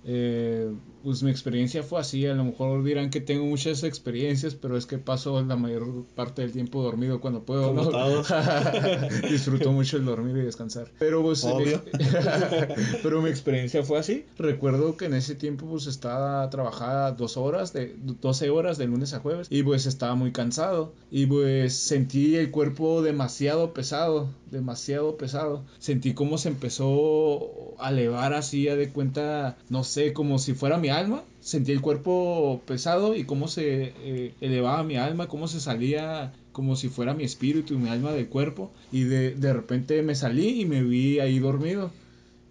Eh, 0.03 0.71
pues 1.05 1.21
mi 1.21 1.29
experiencia 1.29 1.83
fue 1.83 1.99
así. 1.99 2.25
A 2.25 2.33
lo 2.33 2.43
mejor 2.43 2.83
dirán 2.83 3.11
que 3.11 3.21
tengo 3.21 3.45
muchas 3.45 3.83
experiencias, 3.83 4.55
pero 4.55 4.75
es 4.75 4.87
que 4.87 4.97
paso 4.97 5.39
la 5.43 5.55
mayor 5.55 6.03
parte 6.15 6.41
del 6.41 6.51
tiempo 6.51 6.81
dormido 6.81 7.21
cuando 7.21 7.43
puedo. 7.43 7.73
¿no? 7.73 7.91
Disfruto 9.29 9.71
mucho 9.71 9.97
el 9.97 10.05
dormir 10.05 10.35
y 10.37 10.41
descansar. 10.41 10.91
Pero 10.97 11.21
pues, 11.21 11.45
pero 13.03 13.21
mi 13.21 13.29
experiencia 13.29 13.83
fue 13.83 13.99
así. 13.99 14.25
Recuerdo 14.39 14.97
que 14.97 15.05
en 15.05 15.13
ese 15.13 15.35
tiempo 15.35 15.67
pues 15.67 15.85
estaba 15.85 16.49
trabajada 16.49 17.11
dos 17.11 17.37
horas, 17.37 17.71
de 17.71 17.95
12 17.97 18.49
horas 18.49 18.79
de 18.79 18.87
lunes 18.87 19.13
a 19.13 19.19
jueves 19.19 19.47
y 19.51 19.61
pues 19.61 19.85
estaba 19.85 20.15
muy 20.15 20.31
cansado 20.31 20.91
y 21.11 21.27
pues 21.27 21.75
sentí 21.75 22.35
el 22.35 22.49
cuerpo 22.49 23.03
demasiado 23.03 23.73
pesado, 23.73 24.29
demasiado 24.55 25.17
pesado. 25.17 25.63
Sentí 25.79 26.13
como 26.13 26.37
se 26.37 26.49
empezó 26.49 27.75
a 27.79 27.91
elevar 27.91 28.33
así, 28.33 28.67
a 28.67 28.75
de 28.75 28.89
cuenta, 28.89 29.57
no 29.69 29.83
sé, 29.83 30.13
como 30.13 30.39
si 30.39 30.53
fuera 30.53 30.77
mi 30.77 30.89
alma, 30.89 31.23
sentí 31.39 31.71
el 31.71 31.81
cuerpo 31.81 32.61
pesado 32.65 33.15
y 33.15 33.25
cómo 33.25 33.47
se 33.47 33.93
eh, 34.03 34.33
elevaba 34.41 34.83
mi 34.83 34.97
alma, 34.97 35.27
cómo 35.27 35.47
se 35.47 35.59
salía 35.59 36.33
como 36.51 36.75
si 36.75 36.89
fuera 36.89 37.13
mi 37.13 37.23
espíritu 37.23 37.73
y 37.73 37.77
mi 37.77 37.89
alma 37.89 38.13
del 38.13 38.27
cuerpo. 38.27 38.71
Y 38.91 39.03
de, 39.03 39.35
de 39.35 39.53
repente 39.53 40.01
me 40.01 40.15
salí 40.15 40.61
y 40.61 40.65
me 40.65 40.81
vi 40.83 41.19
ahí 41.19 41.37
dormido. 41.39 41.91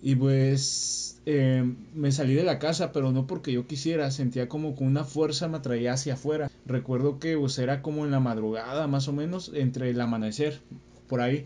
Y 0.03 0.15
pues 0.17 1.05
eh, 1.27 1.65
me 1.95 2.13
salí 2.13 2.35
de 2.35 2.45
la 2.45 2.59
casa, 2.59 2.93
pero 2.93 3.11
no 3.11 3.27
porque 3.27 3.53
yo 3.53 3.67
quisiera, 3.67 4.11
sentía 4.11 4.49
como 4.49 4.77
que 4.77 4.85
una 4.85 5.05
fuerza 5.05 5.49
me 5.49 5.57
atraía 5.57 5.95
hacia 5.95 6.15
afuera. 6.15 6.51
Recuerdo 6.67 7.19
que 7.19 7.37
pues 7.37 7.59
era 7.59 7.81
como 7.81 8.05
en 8.05 8.11
la 8.11 8.21
madrugada, 8.21 8.87
más 8.87 9.09
o 9.09 9.13
menos, 9.13 9.51
entre 9.55 9.91
el 9.91 10.01
amanecer, 10.01 10.61
por 11.09 11.21
ahí. 11.23 11.45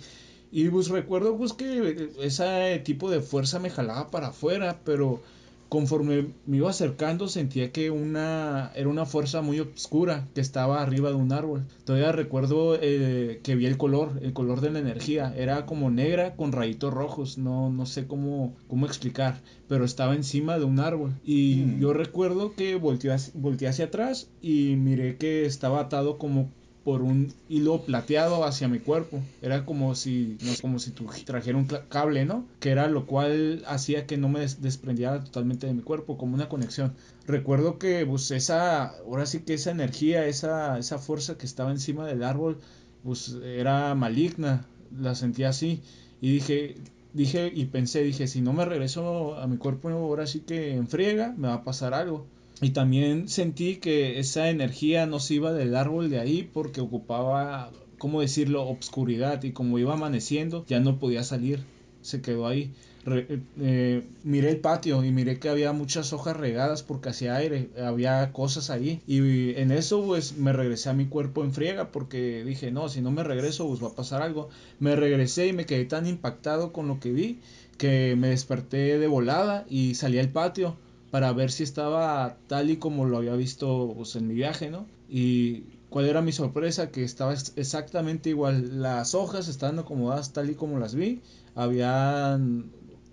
Y 0.50 0.68
pues 0.68 0.88
recuerdo 0.88 1.36
pues 1.36 1.52
que 1.52 2.10
ese 2.20 2.80
tipo 2.84 3.10
de 3.10 3.20
fuerza 3.20 3.58
me 3.58 3.70
jalaba 3.70 4.10
para 4.10 4.28
afuera, 4.28 4.80
pero 4.84 5.20
conforme 5.68 6.28
me 6.46 6.56
iba 6.56 6.70
acercando 6.70 7.28
sentía 7.28 7.72
que 7.72 7.90
una 7.90 8.72
era 8.74 8.88
una 8.88 9.04
fuerza 9.04 9.42
muy 9.42 9.60
oscura 9.60 10.26
que 10.34 10.40
estaba 10.40 10.80
arriba 10.82 11.10
de 11.10 11.16
un 11.16 11.30
árbol. 11.30 11.66
Todavía 11.84 12.10
recuerdo 12.10 12.78
eh, 12.80 13.40
que 13.42 13.54
vi 13.54 13.66
el 13.66 13.76
color, 13.76 14.18
el 14.22 14.32
color 14.32 14.62
de 14.62 14.70
la 14.70 14.78
energía, 14.78 15.34
era 15.36 15.66
como 15.66 15.90
negra 15.90 16.36
con 16.36 16.52
rayitos 16.52 16.94
rojos, 16.94 17.36
no, 17.36 17.68
no 17.68 17.84
sé 17.84 18.06
cómo, 18.06 18.56
cómo 18.66 18.86
explicar, 18.86 19.42
pero 19.68 19.84
estaba 19.84 20.14
encima 20.14 20.58
de 20.58 20.64
un 20.64 20.80
árbol. 20.80 21.12
Y 21.22 21.56
Mm. 21.66 21.80
yo 21.80 21.92
recuerdo 21.92 22.54
que 22.54 22.76
volteé, 22.76 23.14
volteé 23.34 23.68
hacia 23.68 23.84
atrás 23.86 24.30
y 24.40 24.76
miré 24.76 25.16
que 25.18 25.44
estaba 25.44 25.80
atado 25.80 26.16
como 26.16 26.48
por 26.88 27.02
un 27.02 27.34
hilo 27.48 27.84
plateado 27.84 28.44
hacia 28.44 28.66
mi 28.68 28.78
cuerpo. 28.78 29.20
Era 29.42 29.66
como 29.66 29.94
si, 29.94 30.38
no 30.42 30.52
como 30.62 30.78
si 30.78 30.92
trajera 31.26 31.58
un 31.58 31.66
cable, 31.66 32.24
¿no? 32.24 32.46
Que 32.60 32.70
era 32.70 32.88
lo 32.88 33.04
cual 33.06 33.62
hacía 33.66 34.06
que 34.06 34.16
no 34.16 34.28
me 34.30 34.40
des- 34.40 34.62
desprendiera 34.62 35.22
totalmente 35.22 35.66
de 35.66 35.74
mi 35.74 35.82
cuerpo, 35.82 36.16
como 36.16 36.34
una 36.34 36.48
conexión. 36.48 36.94
Recuerdo 37.26 37.78
que, 37.78 38.06
pues, 38.06 38.30
esa, 38.30 38.86
ahora 39.04 39.26
sí 39.26 39.40
que 39.40 39.54
esa 39.54 39.70
energía, 39.70 40.26
esa, 40.26 40.78
esa 40.78 40.98
fuerza 40.98 41.36
que 41.36 41.44
estaba 41.46 41.70
encima 41.72 42.06
del 42.06 42.22
árbol, 42.22 42.58
pues, 43.02 43.36
era 43.44 43.94
maligna. 43.94 44.64
La 44.98 45.14
sentía 45.14 45.50
así. 45.50 45.82
Y 46.22 46.32
dije, 46.32 46.76
dije 47.12 47.50
y 47.54 47.66
pensé, 47.66 48.02
dije, 48.02 48.26
si 48.28 48.40
no 48.40 48.52
me 48.54 48.64
regreso 48.64 49.34
a 49.36 49.46
mi 49.46 49.58
cuerpo 49.58 49.90
ahora 49.90 50.26
sí 50.26 50.40
que 50.40 50.72
en 50.74 50.88
friega, 50.88 51.34
me 51.36 51.48
va 51.48 51.54
a 51.54 51.64
pasar 51.64 51.92
algo. 51.92 52.26
Y 52.60 52.70
también 52.70 53.28
sentí 53.28 53.76
que 53.76 54.18
esa 54.18 54.48
energía 54.50 55.06
no 55.06 55.20
se 55.20 55.34
iba 55.34 55.52
del 55.52 55.76
árbol 55.76 56.10
de 56.10 56.18
ahí 56.18 56.48
porque 56.52 56.80
ocupaba, 56.80 57.70
¿cómo 57.98 58.20
decirlo?, 58.20 58.62
obscuridad. 58.66 59.42
Y 59.44 59.52
como 59.52 59.78
iba 59.78 59.94
amaneciendo, 59.94 60.64
ya 60.66 60.80
no 60.80 60.98
podía 60.98 61.22
salir. 61.22 61.60
Se 62.02 62.20
quedó 62.20 62.46
ahí. 62.48 62.72
Re- 63.04 63.40
eh, 63.60 64.02
miré 64.24 64.50
el 64.50 64.58
patio 64.58 65.04
y 65.04 65.12
miré 65.12 65.38
que 65.38 65.48
había 65.48 65.72
muchas 65.72 66.12
hojas 66.12 66.36
regadas 66.36 66.82
porque 66.82 67.10
hacía 67.10 67.36
aire, 67.36 67.70
había 67.80 68.32
cosas 68.32 68.70
ahí. 68.70 69.00
Y 69.06 69.54
en 69.56 69.70
eso 69.70 70.04
pues 70.04 70.36
me 70.36 70.52
regresé 70.52 70.88
a 70.90 70.94
mi 70.94 71.06
cuerpo 71.06 71.44
en 71.44 71.52
friega 71.52 71.92
porque 71.92 72.44
dije, 72.44 72.70
no, 72.72 72.88
si 72.88 73.00
no 73.00 73.10
me 73.12 73.22
regreso 73.22 73.68
pues 73.68 73.82
va 73.82 73.88
a 73.88 73.94
pasar 73.94 74.20
algo. 74.20 74.48
Me 74.80 74.96
regresé 74.96 75.46
y 75.46 75.52
me 75.52 75.64
quedé 75.64 75.84
tan 75.84 76.06
impactado 76.06 76.72
con 76.72 76.88
lo 76.88 76.98
que 76.98 77.12
vi 77.12 77.38
que 77.78 78.16
me 78.18 78.28
desperté 78.28 78.98
de 78.98 79.06
volada 79.06 79.64
y 79.70 79.94
salí 79.94 80.18
al 80.18 80.30
patio 80.30 80.76
para 81.10 81.32
ver 81.32 81.50
si 81.50 81.62
estaba 81.62 82.38
tal 82.46 82.70
y 82.70 82.76
como 82.76 83.04
lo 83.06 83.18
había 83.18 83.34
visto 83.34 83.92
pues, 83.96 84.16
en 84.16 84.26
mi 84.28 84.34
viaje, 84.34 84.70
¿no? 84.70 84.86
Y 85.08 85.62
cuál 85.88 86.06
era 86.06 86.20
mi 86.22 86.32
sorpresa, 86.32 86.90
que 86.90 87.02
estaba 87.04 87.32
ex- 87.32 87.52
exactamente 87.56 88.28
igual. 88.30 88.82
Las 88.82 89.14
hojas 89.14 89.48
estaban 89.48 89.78
acomodadas 89.78 90.32
tal 90.32 90.50
y 90.50 90.54
como 90.54 90.78
las 90.78 90.94
vi. 90.94 91.22
Habían 91.54 92.70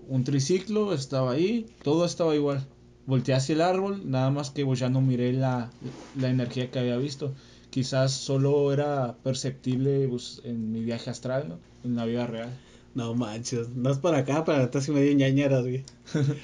un 0.08 0.24
triciclo, 0.24 0.94
estaba 0.94 1.32
ahí, 1.32 1.66
todo 1.84 2.06
estaba 2.06 2.36
igual. 2.36 2.68
Volteé 3.06 3.36
hacia 3.36 3.54
el 3.54 3.62
árbol, 3.62 4.10
nada 4.10 4.30
más 4.32 4.50
que 4.52 4.66
pues, 4.66 4.80
ya 4.80 4.90
no 4.90 5.02
miré 5.02 5.34
la, 5.34 5.72
la 6.16 6.30
energía 6.30 6.70
que 6.72 6.80
había 6.80 6.98
visto. 6.98 7.34
Quizás 7.70 8.12
solo 8.14 8.72
era 8.74 9.18
perceptible 9.24 10.08
pues, 10.08 10.42
en 10.44 10.72
mi 10.72 10.84
viaje 10.84 11.10
astral, 11.10 11.48
¿no? 11.50 11.60
En 11.84 11.96
la 11.96 12.06
vida 12.06 12.26
real. 12.28 12.50
No 12.96 13.14
manches, 13.14 13.70
no 13.70 13.92
es 13.92 13.98
para 13.98 14.20
acá, 14.20 14.46
para 14.46 14.64
atrás 14.64 14.88
y 14.88 14.92
medio 14.92 15.14
ñañeras, 15.14 15.62
güey. 15.64 15.84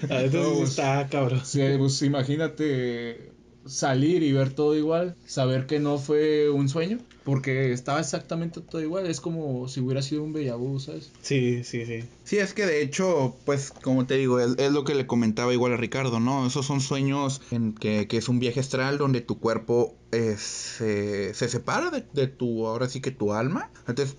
A 0.10 0.18
veces 0.18 0.34
No, 0.34 0.54
pues, 0.58 0.70
está 0.72 1.08
cabrón. 1.10 1.42
Sí, 1.46 1.62
pues 1.78 2.02
imagínate 2.02 3.32
salir 3.66 4.22
y 4.24 4.32
ver 4.32 4.54
todo 4.54 4.76
igual, 4.76 5.16
saber 5.26 5.66
que 5.66 5.80
no 5.80 5.98
fue 5.98 6.50
un 6.50 6.68
sueño, 6.68 6.98
porque 7.24 7.72
estaba 7.72 8.00
exactamente 8.00 8.60
todo 8.62 8.82
igual, 8.82 9.06
es 9.06 9.22
como 9.22 9.68
si 9.68 9.80
hubiera 9.80 10.02
sido 10.02 10.24
un 10.24 10.34
vu, 10.34 10.80
¿sabes? 10.80 11.12
Sí, 11.22 11.64
sí, 11.64 11.86
sí. 11.86 12.04
Sí, 12.24 12.38
es 12.40 12.54
que 12.54 12.66
de 12.66 12.82
hecho, 12.82 13.36
pues 13.46 13.72
como 13.82 14.06
te 14.08 14.18
digo, 14.18 14.40
es, 14.40 14.56
es 14.58 14.72
lo 14.72 14.84
que 14.84 14.96
le 14.96 15.08
comentaba 15.08 15.54
igual 15.54 15.74
a 15.74 15.78
Ricardo, 15.78 16.20
¿no? 16.20 16.48
Esos 16.48 16.66
son 16.66 16.82
sueños 16.82 17.42
en 17.52 17.74
que, 17.74 18.08
que 18.08 18.18
es 18.18 18.28
un 18.30 18.40
viaje 18.40 18.60
astral 18.60 18.98
donde 18.98 19.22
tu 19.22 19.40
cuerpo 19.40 19.96
eh, 20.12 20.36
se, 20.38 21.34
se 21.34 21.48
separa 21.48 21.92
de, 21.92 22.04
de 22.14 22.28
tu, 22.28 22.68
ahora 22.68 22.90
sí 22.90 23.00
que 23.00 23.12
tu 23.12 23.34
alma. 23.34 23.70
Entonces, 23.88 24.18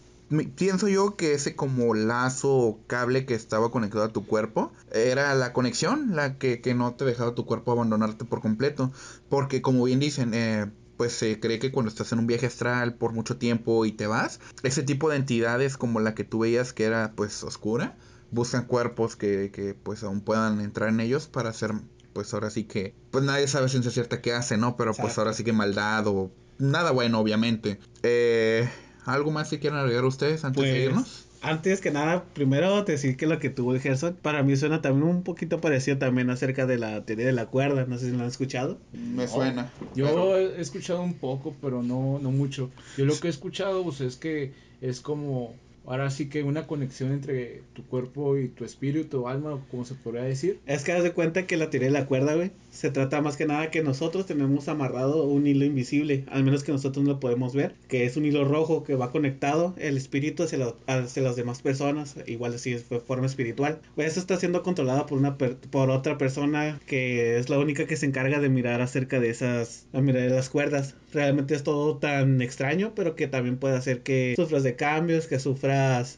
pienso 0.54 0.88
yo 0.88 1.16
que 1.16 1.34
ese 1.34 1.54
como 1.56 1.94
lazo 1.94 2.54
o 2.54 2.80
cable 2.86 3.26
que 3.26 3.34
estaba 3.34 3.70
conectado 3.70 4.04
a 4.04 4.12
tu 4.12 4.26
cuerpo 4.26 4.72
era 4.92 5.34
la 5.34 5.52
conexión, 5.52 6.14
la 6.16 6.38
que, 6.38 6.60
que 6.60 6.74
no 6.74 6.94
te 6.94 7.04
dejaba 7.04 7.34
tu 7.34 7.46
cuerpo 7.46 7.72
abandonarte 7.72 8.24
por 8.24 8.40
completo. 8.40 8.92
Porque 9.28 9.62
como 9.62 9.84
bien 9.84 10.00
dicen, 10.00 10.34
eh, 10.34 10.70
pues 10.96 11.12
se 11.12 11.40
cree 11.40 11.58
que 11.58 11.72
cuando 11.72 11.90
estás 11.90 12.12
en 12.12 12.20
un 12.20 12.26
viaje 12.26 12.46
astral 12.46 12.94
por 12.94 13.12
mucho 13.12 13.36
tiempo 13.36 13.84
y 13.84 13.92
te 13.92 14.06
vas, 14.06 14.40
ese 14.62 14.82
tipo 14.82 15.08
de 15.08 15.16
entidades 15.16 15.76
como 15.76 16.00
la 16.00 16.14
que 16.14 16.24
tú 16.24 16.40
veías 16.40 16.72
que 16.72 16.84
era 16.84 17.12
pues 17.16 17.42
oscura, 17.42 17.96
buscan 18.30 18.66
cuerpos 18.66 19.16
que, 19.16 19.50
que 19.50 19.74
pues 19.74 20.02
aún 20.02 20.20
puedan 20.20 20.60
entrar 20.60 20.88
en 20.88 21.00
ellos 21.00 21.26
para 21.26 21.50
hacer 21.50 21.72
pues 22.12 22.32
ahora 22.34 22.50
sí 22.50 22.64
que 22.64 22.94
pues 23.10 23.24
nadie 23.24 23.48
sabe 23.48 23.68
ciencia 23.68 23.90
cierta 23.90 24.20
qué 24.20 24.32
hace, 24.32 24.56
¿no? 24.56 24.76
Pero 24.76 24.94
pues 24.94 25.18
ahora 25.18 25.32
sí 25.32 25.44
que 25.44 25.52
maldad 25.52 26.06
o 26.06 26.30
nada 26.58 26.90
bueno 26.90 27.18
obviamente. 27.18 27.78
Eh, 28.02 28.68
¿Algo 29.04 29.30
más 29.30 29.48
que 29.50 29.58
quieran 29.58 29.80
agregar 29.80 30.04
ustedes 30.04 30.44
antes 30.44 30.62
de 30.62 30.70
Pues, 30.70 30.84
irnos? 30.84 31.28
antes 31.40 31.80
que 31.80 31.90
nada, 31.90 32.24
primero 32.32 32.84
decir 32.84 33.16
que 33.16 33.26
lo 33.26 33.38
que 33.38 33.50
tuvo 33.50 33.74
el 33.74 33.80
Gerson, 33.80 34.16
para 34.22 34.42
mí 34.42 34.56
suena 34.56 34.80
también 34.80 35.08
un 35.08 35.22
poquito 35.24 35.60
parecido 35.60 35.98
también 35.98 36.30
acerca 36.30 36.66
de 36.66 36.78
la 36.78 37.04
teoría 37.04 37.26
de 37.26 37.32
la 37.32 37.46
cuerda, 37.46 37.84
no 37.86 37.98
sé 37.98 38.10
si 38.10 38.16
lo 38.16 38.22
han 38.22 38.28
escuchado. 38.28 38.78
Me 38.92 39.26
suena. 39.26 39.72
Yo 39.94 40.36
he 40.38 40.60
escuchado 40.60 41.02
un 41.02 41.14
poco, 41.14 41.54
pero 41.60 41.82
no, 41.82 42.18
no 42.20 42.30
mucho. 42.30 42.70
Yo 42.96 43.04
lo 43.04 43.18
que 43.18 43.26
he 43.26 43.30
escuchado 43.30 43.82
pues, 43.82 44.00
es 44.00 44.16
que 44.16 44.52
es 44.80 45.00
como, 45.00 45.54
ahora 45.84 46.10
sí 46.10 46.28
que 46.28 46.42
una 46.42 46.66
conexión 46.66 47.12
entre 47.12 47.62
tu 47.72 47.84
cuerpo 47.84 48.38
y 48.38 48.48
tu 48.48 48.64
espíritu, 48.64 49.08
tu 49.08 49.28
alma, 49.28 49.58
como 49.70 49.84
se 49.84 49.94
podría 49.94 50.22
decir. 50.22 50.60
Es 50.66 50.84
que 50.84 50.92
haz 50.92 51.02
de 51.02 51.12
cuenta 51.12 51.46
que 51.46 51.56
la 51.56 51.70
teoría 51.70 51.88
de 51.88 51.92
la 51.92 52.06
cuerda, 52.06 52.34
güey, 52.34 52.52
se 52.70 52.90
trata 52.90 53.20
más 53.20 53.36
que 53.36 53.46
nada 53.46 53.70
que 53.70 53.82
nosotros 53.82 54.26
tenemos 54.26 54.68
amarrado 54.68 55.24
un 55.24 55.46
hilo 55.46 55.64
invisible, 55.64 56.24
al 56.30 56.44
menos 56.44 56.64
que 56.64 56.72
nosotros 56.72 57.04
no 57.04 57.12
lo 57.12 57.20
podemos 57.20 57.54
ver, 57.54 57.74
que 57.88 58.04
es 58.04 58.16
un 58.16 58.24
hilo 58.24 58.44
rojo 58.44 58.82
que 58.84 58.94
va 58.94 59.10
conectado 59.10 59.74
el 59.78 59.96
espíritu 59.96 60.44
hacia, 60.44 60.58
la- 60.58 60.74
hacia 60.86 61.22
las 61.22 61.36
demás 61.36 61.60
personas, 61.62 62.16
igual 62.26 62.54
así 62.54 62.72
de 62.72 62.78
forma 62.78 63.26
espiritual. 63.26 63.80
Pues 63.94 64.08
Esto 64.08 64.20
está 64.20 64.36
siendo 64.38 64.62
controlado 64.62 65.06
por 65.06 65.18
una 65.18 65.36
per- 65.38 65.56
por 65.56 65.90
otra 65.90 66.16
persona 66.18 66.80
que 66.86 67.38
es 67.38 67.48
la 67.50 67.58
única 67.58 67.86
que 67.86 67.96
se 67.96 68.06
encarga 68.06 68.40
de 68.40 68.48
mirar 68.48 68.80
acerca 68.80 69.20
de 69.20 69.30
esas, 69.30 69.86
a 69.92 70.00
mirar 70.00 70.22
de 70.22 70.30
las 70.30 70.48
cuerdas. 70.48 70.94
Realmente 71.12 71.54
es 71.54 71.62
todo 71.62 71.98
tan 71.98 72.40
extraño, 72.40 72.92
pero 72.94 73.14
que 73.16 73.28
también 73.28 73.58
puede 73.58 73.76
hacer 73.76 74.02
que 74.02 74.32
sufras 74.36 74.62
de 74.62 74.76
cambios, 74.76 75.26
que 75.26 75.38
sufras, 75.38 75.71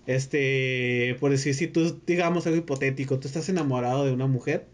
este, 0.06 1.16
por 1.20 1.30
decir, 1.30 1.54
si 1.54 1.66
tú, 1.66 2.00
digamos 2.06 2.46
algo 2.46 2.58
hipotético, 2.58 3.18
tú 3.18 3.28
estás 3.28 3.48
enamorado 3.48 4.04
de 4.04 4.12
una 4.12 4.26
mujer, 4.26 4.66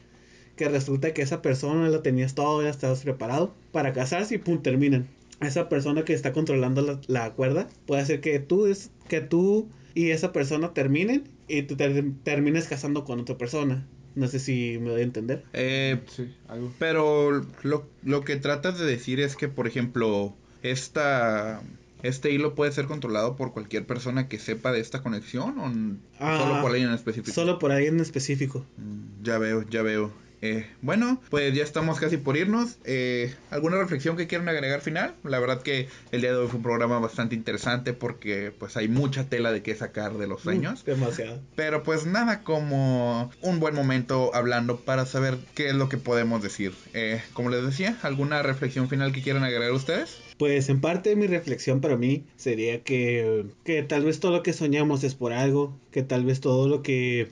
que 0.56 0.68
resulta 0.68 1.14
que 1.14 1.22
esa 1.22 1.42
persona 1.42 1.88
la 1.88 2.02
tenías 2.02 2.34
todo, 2.34 2.62
ya 2.62 2.68
estabas 2.70 3.00
preparado 3.02 3.54
para 3.72 3.92
casarse 3.92 4.34
y 4.34 4.38
pum, 4.38 4.62
terminan. 4.62 5.08
Esa 5.40 5.68
persona 5.70 6.04
que 6.04 6.12
está 6.12 6.32
controlando 6.32 6.82
la, 6.82 7.00
la 7.06 7.30
cuerda 7.32 7.66
puede 7.86 8.02
hacer 8.02 8.20
que 8.20 8.38
tú, 8.40 8.66
es, 8.66 8.90
que 9.08 9.20
tú 9.22 9.68
y 9.94 10.10
esa 10.10 10.32
persona 10.32 10.74
terminen 10.74 11.24
y 11.48 11.62
tú 11.62 11.76
ter- 11.76 12.04
termines 12.24 12.66
casando 12.68 13.04
con 13.04 13.20
otra 13.20 13.38
persona. 13.38 13.86
No 14.14 14.26
sé 14.28 14.38
si 14.38 14.76
me 14.80 14.90
doy 14.90 15.00
a 15.00 15.04
entender. 15.04 15.44
Eh, 15.54 16.00
Sí, 16.08 16.34
algo. 16.48 16.72
Pero 16.78 17.46
lo, 17.62 17.88
lo 18.02 18.20
que 18.22 18.36
tratas 18.36 18.78
de 18.78 18.84
decir 18.84 19.18
es 19.20 19.34
que, 19.36 19.48
por 19.48 19.66
ejemplo, 19.66 20.34
esta, 20.62 21.62
este 22.02 22.30
hilo 22.30 22.54
puede 22.54 22.72
ser 22.72 22.86
controlado 22.86 23.36
por 23.36 23.52
cualquier 23.52 23.86
persona 23.86 24.28
que 24.28 24.38
sepa 24.38 24.72
de 24.72 24.80
esta 24.80 25.02
conexión 25.02 25.58
o 25.58 25.70
Ah, 26.18 26.38
solo 26.38 26.60
por 26.62 26.70
alguien 26.72 26.88
en 26.88 26.94
específico. 26.94 27.32
Solo 27.34 27.58
por 27.58 27.72
ahí 27.72 27.86
en 27.86 28.00
específico. 28.00 28.64
Mm, 28.76 29.22
Ya 29.24 29.38
veo, 29.38 29.62
ya 29.68 29.82
veo. 29.82 30.12
Eh, 30.42 30.66
bueno, 30.80 31.20
pues 31.28 31.52
ya 31.54 31.62
estamos 31.62 32.00
casi 32.00 32.16
por 32.16 32.34
irnos. 32.38 32.78
Eh, 32.84 33.34
¿Alguna 33.50 33.76
reflexión 33.76 34.16
que 34.16 34.26
quieran 34.26 34.48
agregar 34.48 34.80
final? 34.80 35.14
La 35.22 35.38
verdad 35.38 35.60
que 35.60 35.88
el 36.12 36.22
día 36.22 36.30
de 36.32 36.38
hoy 36.38 36.46
fue 36.48 36.56
un 36.56 36.62
programa 36.62 36.98
bastante 36.98 37.34
interesante 37.34 37.92
porque 37.92 38.50
pues 38.58 38.74
hay 38.78 38.88
mucha 38.88 39.28
tela 39.28 39.52
de 39.52 39.62
qué 39.62 39.74
sacar 39.74 40.14
de 40.16 40.26
los 40.26 40.40
sueños. 40.40 40.82
Mm, 40.82 40.90
demasiado. 40.90 41.40
Pero 41.56 41.82
pues 41.82 42.06
nada 42.06 42.42
como 42.42 43.30
un 43.42 43.60
buen 43.60 43.74
momento 43.74 44.34
hablando 44.34 44.80
para 44.80 45.04
saber 45.04 45.36
qué 45.54 45.68
es 45.68 45.74
lo 45.74 45.90
que 45.90 45.98
podemos 45.98 46.42
decir. 46.42 46.72
Eh, 46.94 47.20
como 47.34 47.50
les 47.50 47.62
decía, 47.62 47.98
¿alguna 48.02 48.42
reflexión 48.42 48.88
final 48.88 49.12
que 49.12 49.20
quieran 49.20 49.44
agregar 49.44 49.70
ustedes? 49.72 50.16
Pues 50.40 50.70
en 50.70 50.80
parte 50.80 51.16
mi 51.16 51.26
reflexión 51.26 51.82
para 51.82 51.98
mí 51.98 52.24
sería 52.38 52.82
que, 52.82 53.44
que 53.62 53.82
tal 53.82 54.06
vez 54.06 54.20
todo 54.20 54.32
lo 54.32 54.42
que 54.42 54.54
soñamos 54.54 55.04
es 55.04 55.14
por 55.14 55.34
algo, 55.34 55.76
que 55.90 56.02
tal 56.02 56.24
vez 56.24 56.40
todo 56.40 56.66
lo 56.66 56.82
que 56.82 57.28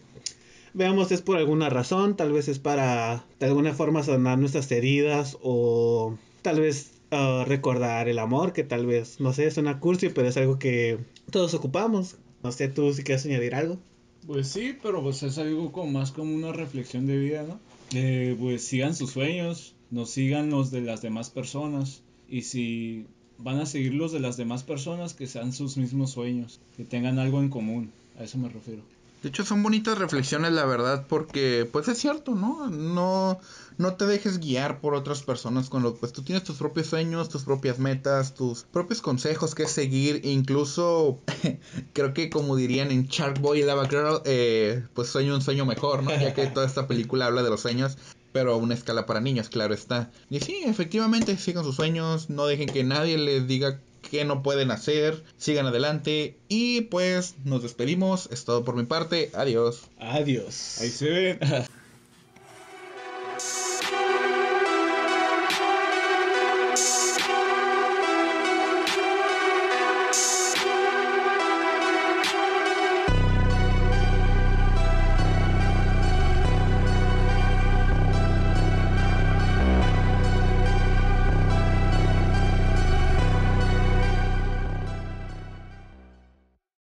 veamos 0.75 1.11
es 1.11 1.23
por 1.23 1.38
alguna 1.38 1.71
razón, 1.71 2.18
tal 2.18 2.33
vez 2.33 2.49
es 2.49 2.59
para 2.59 3.25
de 3.40 3.47
alguna 3.47 3.73
forma 3.73 4.03
sanar 4.03 4.38
nuestras 4.38 4.71
heridas 4.73 5.38
o 5.40 6.18
tal 6.42 6.61
vez 6.61 7.01
ah, 7.11 7.47
recordar 7.49 8.11
el 8.11 8.18
amor, 8.18 8.53
que 8.53 8.62
tal 8.62 8.85
vez, 8.85 9.21
no 9.21 9.33
sé, 9.33 9.47
es 9.47 9.57
una 9.57 9.81
cursi, 9.81 10.11
pero 10.11 10.29
es 10.29 10.37
algo 10.37 10.59
que 10.59 10.99
todos 11.31 11.55
ocupamos. 11.55 12.18
No 12.42 12.53
sé, 12.53 12.68
tú 12.68 12.92
si 12.92 13.05
quieres 13.05 13.25
añadir 13.25 13.55
algo. 13.55 13.79
Pues 14.27 14.49
sí, 14.49 14.77
pero 14.83 15.03
pues 15.03 15.23
es 15.23 15.38
algo 15.38 15.73
como 15.73 15.92
más 15.92 16.12
como 16.12 16.35
una 16.35 16.53
reflexión 16.53 17.07
de 17.07 17.16
vida, 17.16 17.42
¿no? 17.44 17.59
Eh, 17.94 18.37
pues 18.38 18.64
sigan 18.64 18.94
sus 18.94 19.12
sueños, 19.12 19.75
no 19.90 20.05
sigan 20.05 20.51
los 20.51 20.71
de 20.71 20.83
las 20.83 21.01
demás 21.01 21.31
personas. 21.31 22.03
Y 22.29 22.43
si 22.43 23.07
van 23.38 23.61
a 23.61 23.67
seguir 23.67 23.95
los 23.95 24.12
de 24.12 24.21
las 24.21 24.37
demás 24.37 24.62
personas, 24.62 25.14
que 25.14 25.27
sean 25.27 25.53
sus 25.53 25.77
mismos 25.77 26.11
sueños, 26.11 26.61
que 26.77 26.85
tengan 26.85 27.19
algo 27.19 27.41
en 27.41 27.49
común. 27.49 27.93
A 28.19 28.25
eso 28.25 28.37
me 28.38 28.49
refiero. 28.49 28.83
De 29.23 29.31
hecho, 29.31 29.45
son 29.45 29.64
bonitas 29.64 29.99
reflexiones, 29.99 30.53
la 30.53 30.64
verdad, 30.64 31.07
porque 31.09 31.69
pues 31.73 31.88
es 31.88 31.99
cierto, 31.99 32.37
¿no? 32.37 32.71
No, 32.71 33.41
no 33.77 33.95
te 33.95 34.07
dejes 34.07 34.38
guiar 34.38 34.81
por 34.81 34.95
otras 34.95 35.23
personas 35.23 35.69
con 35.69 35.83
lo 35.83 35.97
pues 35.97 36.12
tú 36.12 36.23
tienes 36.23 36.45
tus 36.45 36.59
propios 36.59 36.87
sueños, 36.87 37.29
tus 37.29 37.43
propias 37.43 37.81
metas, 37.81 38.35
tus 38.35 38.62
propios 38.62 39.03
consejos 39.03 39.57
que 39.57 39.67
seguir. 39.67 40.21
Incluso, 40.25 41.19
creo 41.95 42.14
que 42.14 42.31
como 42.31 42.55
dirían 42.55 42.93
en 42.93 43.07
Shark 43.07 43.41
Boy 43.41 43.61
y 43.61 43.64
Lava 43.64 43.88
Girl, 43.88 44.23
eh, 44.25 44.85
pues 44.95 45.09
sueño 45.09 45.35
un 45.35 45.43
sueño 45.43 45.67
mejor, 45.67 46.05
¿no? 46.05 46.11
Ya 46.11 46.33
que 46.33 46.47
toda 46.47 46.67
esta 46.67 46.87
película 46.87 47.27
habla 47.27 47.43
de 47.43 47.51
los 47.51 47.61
sueños 47.61 47.99
pero 48.38 48.53
a 48.53 48.57
una 48.57 48.74
escala 48.74 49.05
para 49.05 49.20
niños, 49.20 49.48
claro 49.48 49.74
está. 49.74 50.12
Y 50.31 50.38
sí, 50.38 50.61
efectivamente, 50.64 51.37
sigan 51.37 51.64
sus 51.64 51.74
sueños, 51.74 52.31
no 52.31 52.46
dejen 52.46 52.68
que 52.68 52.85
nadie 52.85 53.18
les 53.18 53.48
diga 53.48 53.81
qué 54.09 54.24
no 54.24 54.44
pueden 54.44 54.70
hacer, 54.70 55.24
sigan 55.38 55.66
adelante 55.66 56.37
y 56.48 56.83
pues 56.83 57.35
nos 57.44 57.64
despedimos, 57.64 58.29
es 58.31 58.44
todo 58.44 58.64
por 58.64 58.77
mi 58.77 58.85
parte, 58.85 59.33
adiós. 59.35 59.88
Adiós. 59.98 60.79
Ahí 60.81 60.90
se 60.90 61.11
ven. 61.11 61.38